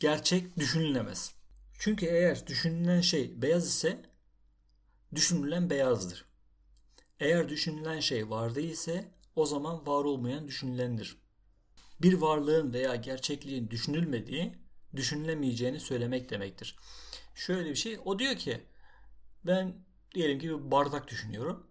[0.00, 1.34] gerçek düşünülemez.
[1.78, 4.02] Çünkü eğer düşünülen şey beyaz ise
[5.14, 6.24] düşünülen beyazdır.
[7.20, 9.04] Eğer düşünülen şey var değilse
[9.40, 11.16] o zaman var olmayan düşünülendir.
[12.02, 14.54] Bir varlığın veya gerçekliğin düşünülmediği,
[14.96, 16.76] düşünülemeyeceğini söylemek demektir.
[17.34, 18.66] Şöyle bir şey, o diyor ki
[19.46, 19.84] ben
[20.14, 21.66] diyelim ki bir bardak düşünüyorum.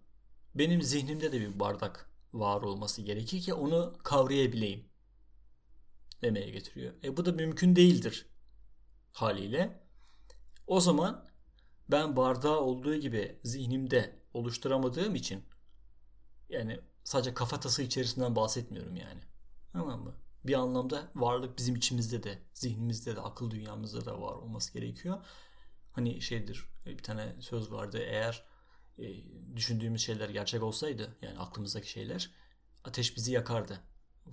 [0.56, 4.86] Benim zihnimde de bir bardak var olması gerekir ki onu kavrayabileyim
[6.22, 6.94] demeye getiriyor.
[7.04, 8.26] E bu da mümkün değildir
[9.12, 9.84] haliyle.
[10.68, 11.30] O zaman
[11.92, 15.44] ben bardağı olduğu gibi zihnimde oluşturamadığım için
[16.50, 16.80] yani
[17.10, 19.22] sadece kafatası içerisinden bahsetmiyorum yani.
[19.74, 20.16] Tamam mı?
[20.44, 25.26] Bir anlamda varlık bizim içimizde de, zihnimizde de, akıl dünyamızda da var olması gerekiyor.
[25.92, 28.46] Hani şeydir, bir tane söz vardı eğer
[29.00, 29.06] e,
[29.56, 32.32] düşündüğümüz şeyler gerçek olsaydı, yani aklımızdaki şeyler,
[32.84, 33.80] ateş bizi yakardı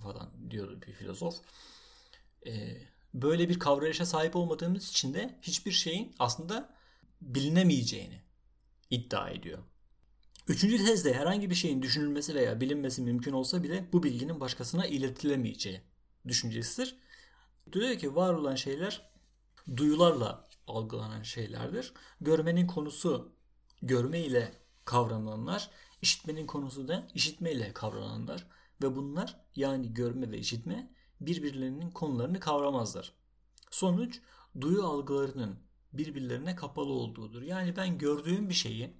[0.03, 1.35] falan diyordu bir filozof.
[2.47, 2.81] E,
[3.13, 6.73] böyle bir kavrayışa sahip olmadığımız için de hiçbir şeyin aslında
[7.21, 8.21] bilinemeyeceğini
[8.89, 9.63] iddia ediyor.
[10.47, 15.81] Üçüncü tezde herhangi bir şeyin düşünülmesi veya bilinmesi mümkün olsa bile bu bilginin başkasına iletilemeyeceği
[16.27, 16.95] düşüncesidir.
[17.73, 19.09] Diyor ki var olan şeyler
[19.77, 21.93] duyularla algılanan şeylerdir.
[22.21, 23.31] Görmenin konusu
[23.81, 24.51] görme ile
[24.85, 25.69] kavrananlar,
[26.01, 28.47] işitmenin konusu da işitme ile kavrananlar
[28.83, 30.91] ve bunlar yani görme ve işitme
[31.21, 33.13] birbirlerinin konularını kavramazlar.
[33.71, 34.21] Sonuç
[34.61, 35.59] duyu algılarının
[35.93, 37.41] birbirlerine kapalı olduğudur.
[37.41, 38.93] Yani ben gördüğüm bir şeyi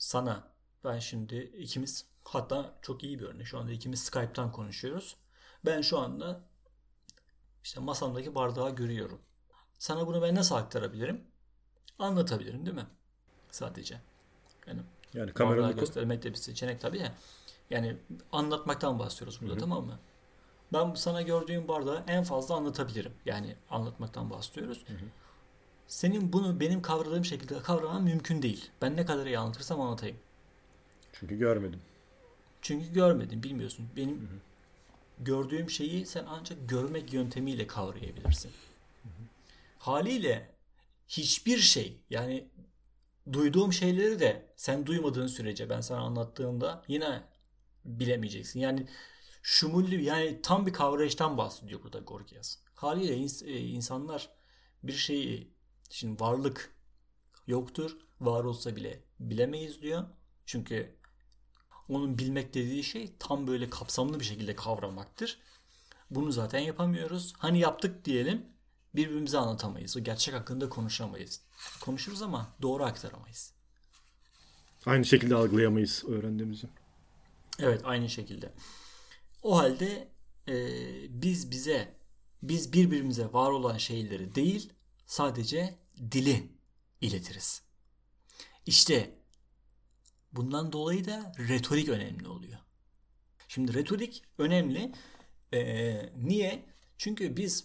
[0.00, 0.48] sana
[0.84, 3.46] ben şimdi ikimiz hatta çok iyi bir örnek.
[3.46, 5.16] Şu anda ikimiz Skype'tan konuşuyoruz.
[5.64, 6.40] Ben şu anda
[7.64, 9.20] işte masamdaki bardağı görüyorum.
[9.78, 11.24] Sana bunu ben nasıl aktarabilirim?
[11.98, 12.86] Anlatabilirim değil mi?
[13.50, 14.00] Sadece.
[14.66, 14.80] Yani,
[15.14, 17.14] yani kamerayı göstermek de bir seçenek tabii ya.
[17.70, 17.96] Yani
[18.32, 19.60] anlatmaktan bahsediyoruz burada Hı-hı.
[19.60, 19.98] tamam mı?
[20.72, 23.12] Ben sana gördüğüm bardağı en fazla anlatabilirim.
[23.24, 24.84] Yani anlatmaktan bahsediyoruz.
[24.86, 25.06] Hı hı.
[25.90, 28.70] Senin bunu benim kavradığım şekilde kavraman mümkün değil.
[28.82, 30.16] Ben ne kadar iyi anlatırsam anlatayım.
[31.12, 31.80] Çünkü görmedim.
[32.62, 33.88] Çünkü görmedim, bilmiyorsun.
[33.96, 34.38] Benim hı hı.
[35.18, 38.48] gördüğüm şeyi sen ancak görmek yöntemiyle kavrayabilirsin.
[39.02, 39.22] Hı hı.
[39.78, 40.48] Haliyle
[41.08, 42.48] hiçbir şey yani
[43.32, 47.22] duyduğum şeyleri de sen duymadığın sürece ben sana anlattığımda yine
[47.84, 48.60] bilemeyeceksin.
[48.60, 48.86] Yani
[49.42, 52.58] şumullü yani tam bir kavrayıştan bahsediyor burada Gorgias.
[52.74, 54.30] Haliyle ins- e, insanlar
[54.82, 55.59] bir şeyi
[55.90, 56.74] şimdi varlık
[57.46, 57.96] yoktur.
[58.20, 60.04] Var olsa bile bilemeyiz diyor.
[60.46, 60.96] Çünkü
[61.88, 65.38] onun bilmek dediği şey tam böyle kapsamlı bir şekilde kavramaktır.
[66.10, 67.34] Bunu zaten yapamıyoruz.
[67.38, 68.46] Hani yaptık diyelim
[68.94, 69.96] birbirimize anlatamayız.
[69.96, 71.40] O gerçek hakkında konuşamayız.
[71.80, 73.52] Konuşuruz ama doğru aktaramayız.
[74.86, 76.66] Aynı şekilde algılayamayız öğrendiğimizi.
[77.58, 78.52] Evet aynı şekilde.
[79.42, 80.08] O halde
[80.48, 80.54] e,
[81.22, 81.94] biz bize,
[82.42, 84.72] biz birbirimize var olan şeyleri değil,
[85.10, 85.78] sadece
[86.12, 86.52] dili
[87.00, 87.62] iletiriz.
[88.66, 89.18] İşte
[90.32, 92.58] bundan dolayı da retorik önemli oluyor.
[93.48, 94.92] Şimdi retorik önemli.
[95.54, 96.66] Ee, niye?
[96.98, 97.64] Çünkü biz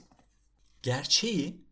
[0.81, 1.65] gerçeği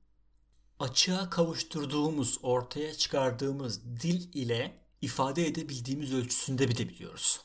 [0.80, 7.42] açığa kavuşturduğumuz, ortaya çıkardığımız dil ile ifade edebildiğimiz ölçüsünde bilebiliyoruz.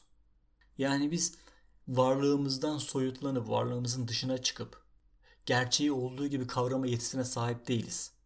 [0.79, 1.35] Yani biz
[1.89, 4.87] varlığımızdan soyutlanıp varlığımızın dışına çıkıp
[5.47, 8.18] gerçeği olduğu gibi kavrama yetisine sahip değiliz.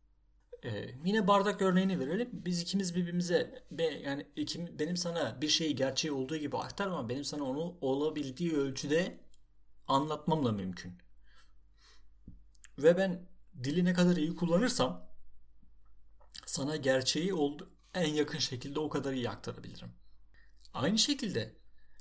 [0.64, 2.28] Ee, yine bardak örneğini verelim.
[2.32, 7.08] Biz ikimiz birbirimize be, yani ikim, benim sana bir şeyi gerçeği olduğu gibi aktarmam.
[7.08, 9.20] Benim sana onu olabildiği ölçüde
[9.88, 10.92] anlatmamla mümkün.
[12.78, 13.26] Ve ben
[13.64, 15.08] dili ne kadar iyi kullanırsam
[16.46, 19.88] sana gerçeği oldu, en yakın şekilde o kadar iyi aktarabilirim.
[20.74, 21.52] Aynı şekilde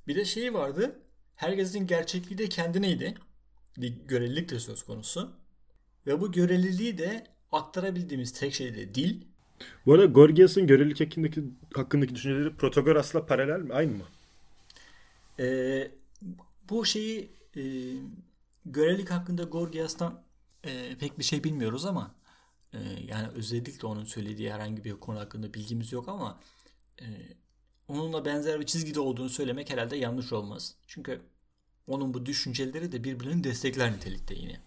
[0.07, 1.01] bir de şey vardı.
[1.35, 3.17] Herkesin gerçekliği de kendineydi.
[3.77, 5.35] Bir görelilik de söz konusu.
[6.07, 9.21] Ve bu göreliliği de aktarabildiğimiz tek şey de dil.
[9.85, 11.43] Bu arada Gorgias'ın görelilik hakkındaki,
[11.75, 13.73] hakkındaki düşünceleri Protagoras'la paralel mi?
[13.73, 14.03] Aynı mı?
[15.39, 15.91] Ee,
[16.69, 17.61] bu şeyi e,
[18.65, 20.21] görelilik hakkında Gorgias'tan
[20.63, 22.15] e, pek bir şey bilmiyoruz ama
[22.73, 26.39] e, yani özellikle onun söylediği herhangi bir konu hakkında bilgimiz yok ama
[27.01, 27.05] e,
[27.87, 30.75] onunla benzer bir çizgide olduğunu söylemek herhalde yanlış olmaz.
[30.87, 31.21] Çünkü
[31.87, 34.59] onun bu düşünceleri de birbirini destekler nitelikte yine.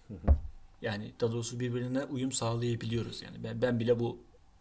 [0.84, 3.22] Yani daha doğrusu birbirine uyum sağlayabiliyoruz.
[3.22, 4.18] Yani ben, ben bile bu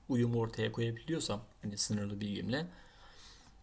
[0.10, 2.68] uyumu ortaya koyabiliyorsam hani sınırlı bilgimle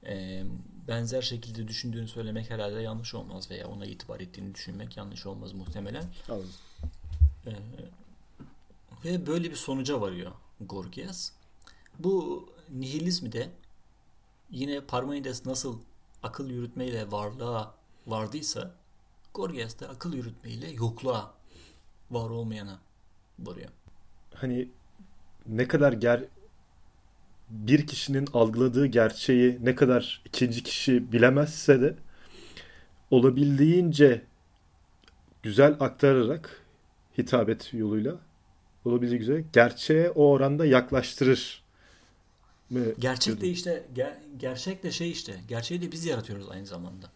[0.06, 0.44] e,
[0.88, 6.04] benzer şekilde düşündüğünü söylemek herhalde yanlış olmaz veya ona itibar ettiğini düşünmek yanlış olmaz muhtemelen.
[6.28, 6.50] Anladım.
[7.46, 7.52] E,
[9.04, 11.32] ve böyle bir sonuca varıyor Gorgias.
[11.98, 13.50] Bu nihilizmi de
[14.50, 15.78] yine Parmenides nasıl
[16.22, 17.74] akıl yürütmeyle varlığa
[18.06, 18.74] vardıysa
[19.34, 21.39] Gorgias da akıl yürütmeyle yokluğa
[22.10, 22.78] var olmayana
[23.38, 23.70] varıyor.
[24.34, 24.68] Hani
[25.46, 26.24] ne kadar ger
[27.50, 31.96] bir kişinin algıladığı gerçeği ne kadar ikinci kişi bilemezse de
[33.10, 34.22] olabildiğince
[35.42, 36.62] güzel aktararak
[37.18, 38.16] hitabet yoluyla
[38.84, 41.62] olabildiğince güzel gerçeğe o oranda yaklaştırır.
[42.70, 47.10] mı Gerçek de işte ger- gerçek de şey işte gerçeği de biz yaratıyoruz aynı zamanda.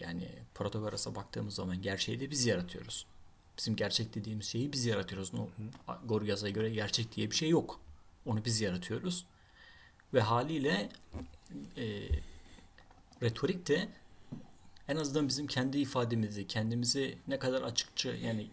[0.00, 3.06] Yani Protagoras'a baktığımız zaman gerçeği de biz yaratıyoruz.
[3.58, 5.34] Bizim gerçek dediğimiz şeyi biz yaratıyoruz.
[5.34, 5.48] No,
[6.04, 7.80] Gorgias'a göre gerçek diye bir şey yok.
[8.26, 9.26] Onu biz yaratıyoruz.
[10.14, 10.88] Ve haliyle
[11.76, 12.08] e,
[13.22, 13.88] retorik de
[14.88, 18.50] en azından bizim kendi ifademizi, kendimizi ne kadar açıkça yani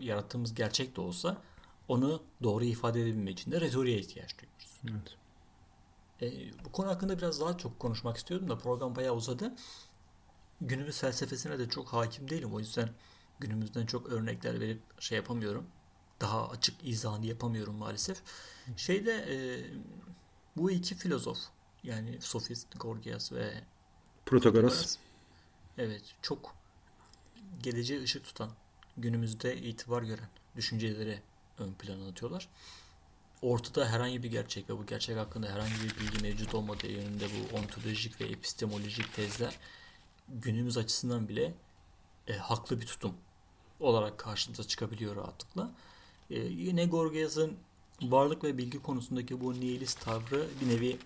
[0.00, 1.42] yarattığımız gerçek de olsa
[1.88, 5.16] onu doğru ifade edebilmek için de retoriğe ihtiyaç duyuyoruz.
[6.20, 6.32] Evet.
[6.32, 9.54] E, bu konu hakkında biraz daha çok konuşmak istiyordum da program bayağı uzadı.
[10.60, 12.54] Günümüz felsefesine de çok hakim değilim.
[12.54, 12.88] O yüzden
[13.40, 15.66] günümüzden çok örnekler verip şey yapamıyorum.
[16.20, 18.22] Daha açık izahını yapamıyorum maalesef.
[18.76, 19.36] Şeyde e,
[20.56, 21.38] bu iki filozof
[21.82, 23.64] yani sofist Gorgias ve
[24.26, 24.96] Protagoras.
[25.78, 26.54] Evet, çok
[27.62, 28.50] geleceğe ışık tutan,
[28.96, 31.22] günümüzde itibar gören düşünceleri
[31.58, 32.48] ön plana atıyorlar.
[33.42, 37.56] Ortada herhangi bir gerçek ve bu gerçek hakkında herhangi bir bilgi mevcut olmadığı yönünde bu
[37.56, 39.58] ontolojik ve epistemolojik tezler
[40.28, 41.54] günümüz açısından bile
[42.26, 43.14] e, haklı bir tutum
[43.80, 45.70] olarak karşımıza çıkabiliyor rahatlıkla.
[46.30, 47.56] E, yine Gorgias'ın
[48.02, 50.98] varlık ve bilgi konusundaki bu nihilist tavrı bir nevi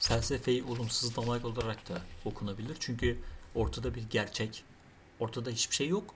[0.00, 2.76] felsefeyi olumsuzlamak olarak da okunabilir.
[2.80, 3.18] Çünkü
[3.54, 4.64] ortada bir gerçek,
[5.20, 6.14] ortada hiçbir şey yok.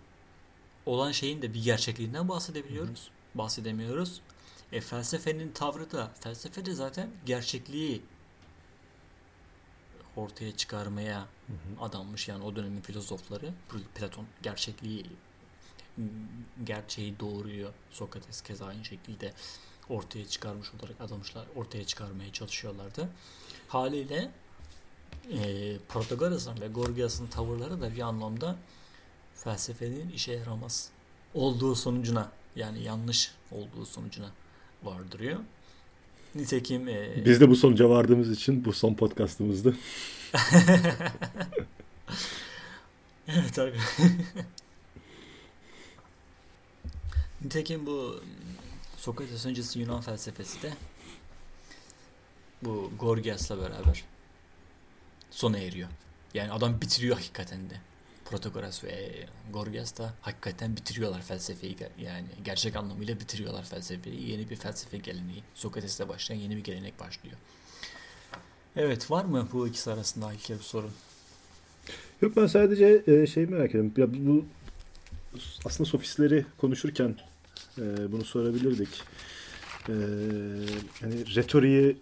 [0.87, 4.21] Olan şeyin de bir gerçekliğinden bahsedebiliyoruz, bahsedemiyoruz.
[4.73, 8.03] E, felsefenin tavrı da, felsefe de zaten gerçekliği
[10.17, 11.27] ortaya çıkarmaya
[11.81, 13.55] adanmış yani o dönemin filozofları.
[13.95, 15.07] Platon gerçekliği
[16.65, 17.73] gerçeği doğuruyor.
[17.91, 19.33] Sokrates keza aynı şekilde
[19.89, 23.09] ortaya çıkarmış olarak adamışlar, ortaya çıkarmaya çalışıyorlardı.
[23.69, 24.31] Haliyle
[25.33, 28.57] e, Protagoras'ın ve Gorgias'ın tavırları da bir anlamda
[29.35, 30.91] felsefenin işe yaramaz
[31.35, 34.31] olduğu sonucuna yani yanlış olduğu sonucuna
[34.83, 35.41] vardırıyor.
[36.35, 39.77] Nitekim e, Biz de bu sonuca vardığımız için bu son podcastımızdı.
[43.29, 43.73] Evet abi.
[47.45, 48.21] Nitekim bu
[48.97, 50.73] Sokrates öncesi Yunan felsefesi de
[52.63, 54.05] bu Gorgias'la beraber
[55.31, 55.89] sona eriyor.
[56.35, 57.75] Yani adam bitiriyor hakikaten de.
[58.25, 59.13] Protagoras ve
[59.53, 61.77] Gorgias da hakikaten bitiriyorlar felsefeyi.
[61.99, 64.31] Yani gerçek anlamıyla bitiriyorlar felsefeyi.
[64.31, 65.43] Yeni bir felsefe geleneği.
[65.55, 67.37] Sokrates'le başlayan yeni bir gelenek başlıyor.
[68.77, 70.91] Evet var mı bu ikisi arasında ilk bir sorun?
[72.23, 73.95] Yok ben sadece şey merak ediyorum.
[73.97, 74.45] Ya bu
[75.65, 77.17] aslında sofistleri konuşurken
[77.79, 79.03] e, bunu sorabilirdik.
[79.89, 79.95] E,
[81.01, 81.97] hani retoriği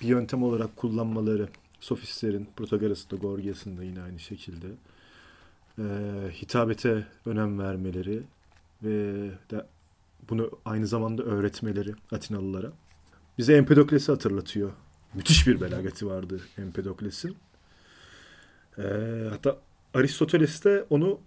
[0.00, 1.48] bir yöntem olarak kullanmaları
[1.80, 4.66] sofistlerin, Protagoras'ın da Gorgias'ın da yine aynı şekilde
[5.78, 5.84] e,
[6.42, 8.22] hitabete önem vermeleri
[8.82, 9.66] ve de
[10.30, 12.72] bunu aynı zamanda öğretmeleri Atinalılara.
[13.38, 14.72] Bize Empedokles'i hatırlatıyor.
[15.14, 17.36] Müthiş bir belagati vardı Empedokles'in.
[18.78, 18.82] Ee,
[19.30, 19.58] hatta
[19.94, 21.20] Aristoteles de onu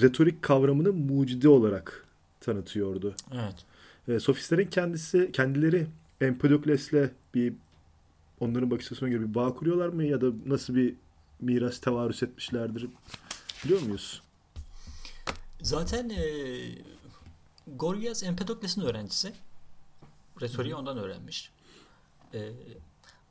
[0.00, 2.06] retorik kavramını mucidi olarak
[2.48, 3.14] tanıtıyordu.
[3.32, 3.64] Evet.
[4.08, 5.86] Ee, sofistlerin kendisi kendileri
[6.20, 7.54] Empedokles'le bir
[8.40, 10.94] onların bakış açısına göre bir bağ kuruyorlar mı ya da nasıl bir
[11.40, 12.86] miras tevarüs etmişlerdir
[13.64, 14.22] biliyor muyuz?
[15.62, 16.24] Zaten e,
[17.76, 19.32] Gorgias Empedokles'in öğrencisi.
[20.40, 21.50] Retoriği ondan öğrenmiş.
[22.34, 22.52] E,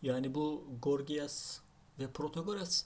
[0.02, 1.60] yani bu Gorgias
[2.00, 2.86] ve Protagoras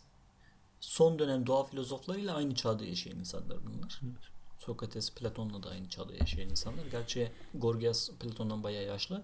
[0.79, 4.01] son dönem doğa filozoflarıyla aynı çağda yaşayan insanlar bunlar.
[4.03, 4.30] Evet.
[4.65, 6.85] Sokrates, Platon'la da aynı çağda yaşayan insanlar.
[6.85, 9.23] Gerçi Gorgias Platon'dan bayağı yaşlı.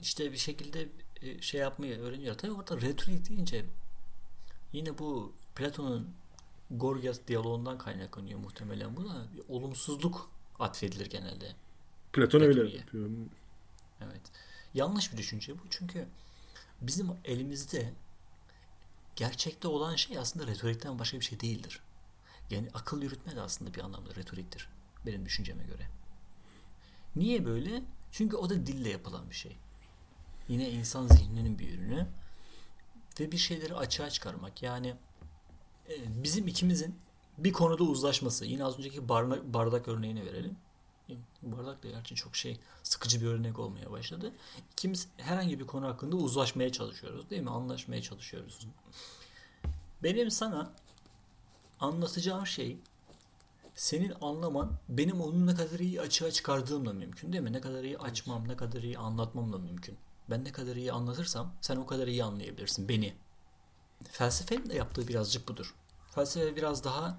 [0.00, 0.88] İşte bir şekilde
[1.22, 2.34] e, şey yapmayı öğreniyor.
[2.34, 3.64] Tabii orada retorik deyince
[4.72, 6.10] yine bu Platon'un
[6.70, 9.26] Gorgias diyaloğundan kaynaklanıyor muhtemelen buna.
[9.34, 11.52] Bir olumsuzluk atfedilir genelde.
[12.12, 13.10] Platon öyle yapıyor.
[14.00, 14.22] Evet.
[14.74, 15.62] Yanlış bir düşünce bu.
[15.70, 16.08] Çünkü
[16.80, 17.92] bizim elimizde
[19.16, 21.80] gerçekte olan şey aslında retorikten başka bir şey değildir.
[22.50, 24.68] Yani akıl yürütme de aslında bir anlamda retoriktir.
[25.06, 25.88] Benim düşünceme göre.
[27.16, 27.82] Niye böyle?
[28.12, 29.56] Çünkü o da dille yapılan bir şey.
[30.48, 32.06] Yine insan zihninin bir ürünü.
[33.20, 34.62] Ve bir şeyleri açığa çıkarmak.
[34.62, 34.94] Yani
[35.88, 36.98] e, bizim ikimizin
[37.38, 38.44] bir konuda uzlaşması.
[38.44, 40.56] Yine az önceki bardak, örneğini verelim.
[41.42, 44.32] Bardak da gerçi çok şey sıkıcı bir örnek olmaya başladı.
[44.72, 47.50] İkimiz herhangi bir konu hakkında uzlaşmaya çalışıyoruz değil mi?
[47.50, 48.66] Anlaşmaya çalışıyoruz.
[50.02, 50.72] Benim sana
[51.84, 52.78] anlatacağım şey
[53.76, 57.52] senin anlaman benim onu ne kadar iyi açığa çıkardığımla mümkün değil mi?
[57.52, 59.98] Ne kadar iyi açmam, ne kadar iyi anlatmamla mümkün.
[60.30, 63.14] Ben ne kadar iyi anlatırsam sen o kadar iyi anlayabilirsin beni.
[64.10, 65.74] Felsefenin de yaptığı birazcık budur.
[66.14, 67.18] Felsefe biraz daha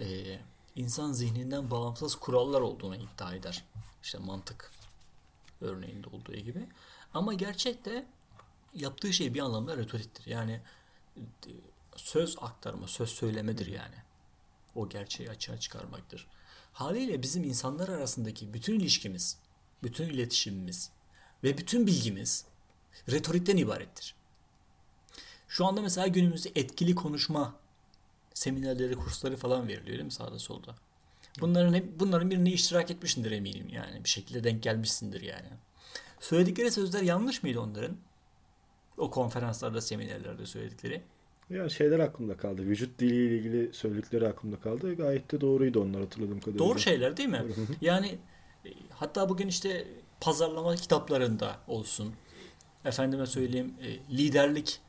[0.00, 0.38] e,
[0.76, 3.64] insan zihninden bağımsız kurallar olduğunu iddia eder.
[4.02, 4.70] İşte mantık
[5.60, 6.68] örneğinde olduğu gibi.
[7.14, 8.06] Ama gerçekte
[8.74, 10.26] yaptığı şey bir anlamda retoriktir.
[10.26, 10.60] Yani
[11.16, 11.50] e,
[11.96, 14.03] söz aktarma, söz söylemedir yani.
[14.74, 16.26] O gerçeği açığa çıkarmaktır.
[16.72, 19.38] Haliyle bizim insanlar arasındaki bütün ilişkimiz,
[19.82, 20.90] bütün iletişimimiz
[21.44, 22.44] ve bütün bilgimiz
[23.10, 24.14] retorikten ibarettir.
[25.48, 27.54] Şu anda mesela günümüzde etkili konuşma
[28.34, 30.74] seminerleri, kursları falan veriliyor değil mi sağda solda?
[31.40, 34.04] Bunların hep, bunların birine iştirak etmişsindir eminim yani.
[34.04, 35.48] Bir şekilde denk gelmişsindir yani.
[36.20, 37.96] Söyledikleri sözler yanlış mıydı onların?
[38.96, 41.02] O konferanslarda, seminerlerde söyledikleri.
[41.50, 42.62] Yani şeyler aklımda kaldı.
[42.62, 44.94] Vücut diliyle ilgili söyledikleri aklımda kaldı.
[44.94, 46.66] Gayet de doğruydu onlar hatırladığım kadarıyla.
[46.66, 47.42] Doğru şeyler değil mi?
[47.80, 48.18] yani
[48.64, 49.86] e, hatta bugün işte
[50.20, 52.14] pazarlama kitaplarında olsun.
[52.84, 54.80] Efendime söyleyeyim e, liderlik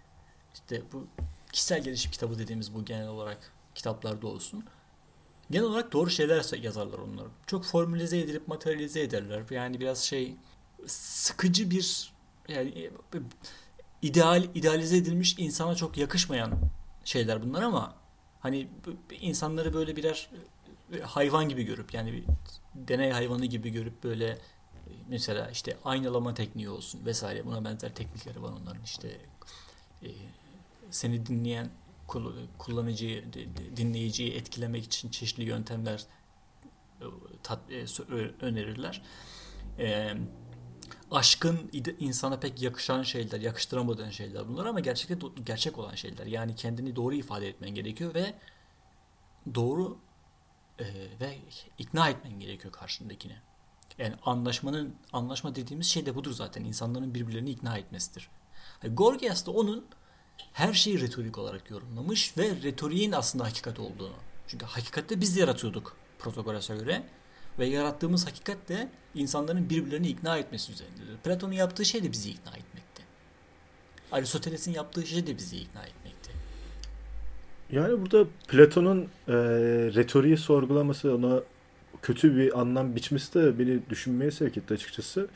[0.54, 1.08] işte bu
[1.52, 4.64] kişisel gelişim kitabı dediğimiz bu genel olarak kitaplarda olsun.
[5.52, 7.26] Genel olarak doğru şeyler yazarlar onlar.
[7.48, 9.44] Çok formülize edilip materyalize ederler.
[9.52, 10.36] Yani biraz şey
[10.88, 12.14] sıkıcı bir
[12.48, 12.70] yani
[13.14, 13.18] e,
[14.06, 16.52] ideal idealize edilmiş insana çok yakışmayan
[17.06, 17.96] şeyler bunlar ama
[18.40, 18.68] hani
[19.22, 20.30] insanları böyle birer
[20.94, 22.24] e, hayvan gibi görüp yani bir
[22.76, 24.38] deney hayvanı gibi görüp böyle e,
[25.08, 29.08] mesela işte aynalama tekniği olsun vesaire buna benzer teknikleri var onların işte
[30.04, 30.10] e,
[30.92, 31.70] seni dinleyen
[32.58, 33.24] kullanıcıyı
[33.76, 36.06] dinleyiciyi etkilemek için çeşitli yöntemler
[37.44, 37.60] tat,
[38.42, 39.02] önerirler.
[39.80, 40.14] E,
[41.12, 46.26] aşkın insana pek yakışan şeyler, yakıştıramadığın şeyler bunlar ama gerçekte gerçek olan şeyler.
[46.26, 48.34] Yani kendini doğru ifade etmen gerekiyor ve
[49.56, 49.98] doğru
[50.80, 50.86] e,
[51.22, 51.38] ve
[51.78, 53.36] ikna etmen gerekiyor karşındakini.
[53.98, 56.64] Yani anlaşmanın anlaşma dediğimiz şey de budur zaten.
[56.64, 58.30] İnsanların birbirlerini ikna etmesidir.
[58.84, 59.86] Gorgias da onun
[60.54, 64.16] her şeyi retorik olarak yorumlamış ve retoriğin aslında hakikat olduğunu.
[64.48, 67.04] Çünkü hakikatte biz yaratıyorduk Protagoras'a göre
[67.60, 71.18] ve yarattığımız hakikat de insanların birbirlerini ikna etmesi üzerindedir.
[71.24, 73.04] Platon'un yaptığı şey de bizi ikna etmekti.
[74.12, 76.32] Aristoteles'in yaptığı şey de bizi ikna etmekti.
[77.72, 79.34] Yani burada Platon'un e,
[79.96, 81.40] retoriği sorgulaması, ona
[82.02, 85.28] kötü bir anlam biçmesi de beni düşünmeye sevk etti açıkçası.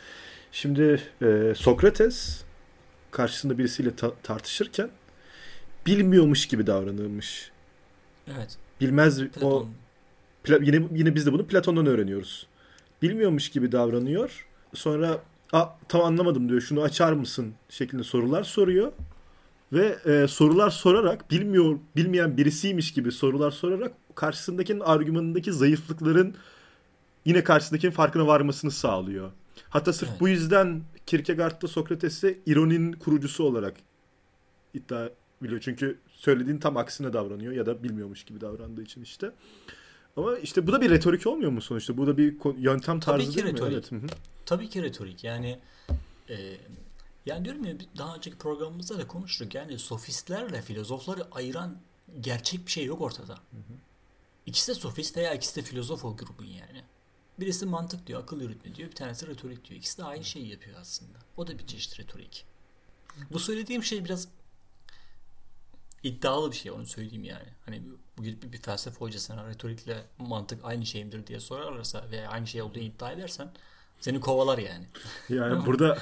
[0.51, 2.41] Şimdi e, Sokrates
[3.11, 4.89] karşısında birisiyle ta- tartışırken
[5.85, 7.51] bilmiyormuş gibi davranılmış.
[8.37, 8.57] Evet.
[8.81, 9.51] Bilmez Platon.
[9.51, 9.67] o
[10.61, 12.47] yine yine biz de bunu Platon'dan öğreniyoruz.
[13.01, 14.47] Bilmiyormuş gibi davranıyor.
[14.73, 15.19] Sonra
[15.53, 16.61] A, tam anlamadım diyor.
[16.61, 18.91] Şunu açar mısın şeklinde sorular soruyor.
[19.73, 26.35] Ve e, sorular sorarak bilmiyor bilmeyen birisiymiş gibi sorular sorarak karşısındakinin argümanındaki zayıflıkların
[27.25, 29.31] yine karşısındakinin farkına varmasını sağlıyor.
[29.69, 30.21] Hatta sırf evet.
[30.21, 33.73] bu yüzden Kierkegaard da Sokrates'e ironinin kurucusu olarak
[34.73, 35.09] iddia
[35.41, 35.61] biliyor.
[35.61, 39.31] Çünkü söylediğin tam aksine davranıyor ya da bilmiyormuş gibi davrandığı için işte.
[40.17, 41.97] Ama işte bu da bir retorik olmuyor mu sonuçta?
[41.97, 43.71] Bu da bir yöntem Tabii tarzı ki değil retorik.
[43.71, 43.73] mi?
[43.73, 43.91] Evet.
[43.91, 44.19] hı hı.
[44.45, 45.23] Tabii ki retorik.
[45.23, 45.59] Yani
[46.29, 46.57] e,
[47.25, 49.55] yani diyorum ya daha önceki programımızda da konuştuk.
[49.55, 51.77] Yani sofistlerle filozofları ayıran
[52.21, 53.37] gerçek bir şey yok ortada.
[54.45, 56.83] İkisi de sofist veya ikisi de filozof o grubun yani.
[57.39, 58.89] Birisi mantık diyor, akıl yürütme diyor.
[58.89, 59.79] Bir tanesi retorik diyor.
[59.79, 61.17] İkisi de aynı şeyi yapıyor aslında.
[61.37, 62.45] O da bir çeşit retorik.
[63.31, 64.27] Bu söylediğim şey biraz
[66.03, 67.47] iddialı bir şey onu söyleyeyim yani.
[67.65, 67.83] Hani
[68.17, 72.47] bu gidip bir, bir felsefe hocasına retorikle mantık aynı şey midir diye sorarlarsa veya aynı
[72.47, 73.51] şey olduğunu iddia edersen
[73.99, 74.85] seni kovalar yani.
[75.29, 75.97] Yani burada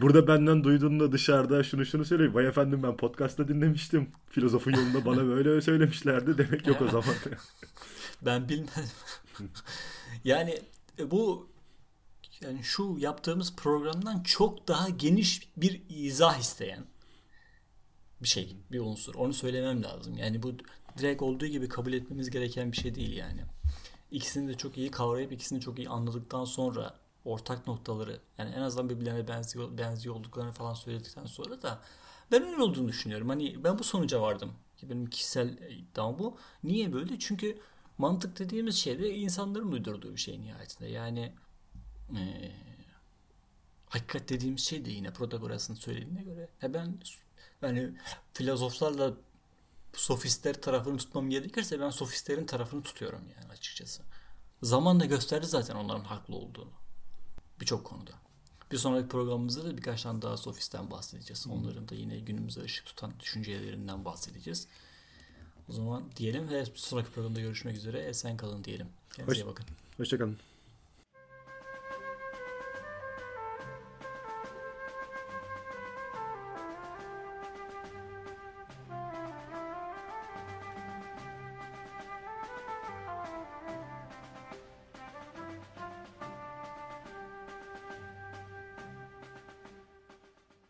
[0.00, 2.34] burada benden duyduğunda dışarıda şunu şunu söyleyeyim.
[2.34, 4.10] Vay efendim ben podcast'ta dinlemiştim.
[4.30, 6.38] Filozofun yolunda bana böyle söylemişlerdi.
[6.38, 7.14] Demek yok o zaman.
[8.22, 8.90] Ben bilmedim.
[10.24, 10.58] yani
[10.98, 11.50] e, bu
[12.40, 16.84] yani şu yaptığımız programdan çok daha geniş bir izah isteyen
[18.22, 19.14] bir şey, bir unsur.
[19.14, 20.18] Onu söylemem lazım.
[20.18, 20.52] Yani bu
[20.98, 23.40] direkt olduğu gibi kabul etmemiz gereken bir şey değil yani.
[24.10, 26.94] İkisini de çok iyi kavrayıp ikisini çok iyi anladıktan sonra
[27.24, 31.82] ortak noktaları yani en azından birbirlerine benziyor, benziyor olduklarını falan söyledikten sonra da
[32.32, 33.28] ben öyle olduğunu düşünüyorum.
[33.28, 34.52] Hani ben bu sonuca vardım.
[34.82, 36.36] Benim kişisel iddiam bu.
[36.64, 37.18] Niye böyle?
[37.18, 37.58] Çünkü
[37.98, 40.88] mantık dediğimiz şey de insanların uydurduğu bir şey nihayetinde.
[40.88, 41.32] Yani
[42.14, 42.52] eee
[43.90, 46.48] hakikat dediğimiz şey de yine Protagoras'ın söylediğine göre.
[46.62, 46.98] Ya ben
[47.62, 47.92] yani
[48.34, 49.12] filozoflarla
[49.92, 54.02] sofistler tarafını tutmam gerekirse ben sofistlerin tarafını tutuyorum yani açıkçası.
[54.62, 56.70] Zaman da gösterdi zaten onların haklı olduğunu.
[57.60, 58.10] Birçok konuda.
[58.72, 61.46] Bir sonraki programımızda da birkaç tane daha sofisten bahsedeceğiz.
[61.46, 64.66] Onların da yine günümüze ışık tutan düşüncelerinden bahsedeceğiz.
[65.68, 67.98] O zaman diyelim ve sonraki programda görüşmek üzere.
[68.00, 68.88] Esen kalın diyelim.
[69.12, 69.66] Kendinize Hoş- bakın.
[69.96, 70.38] Hoşçakalın.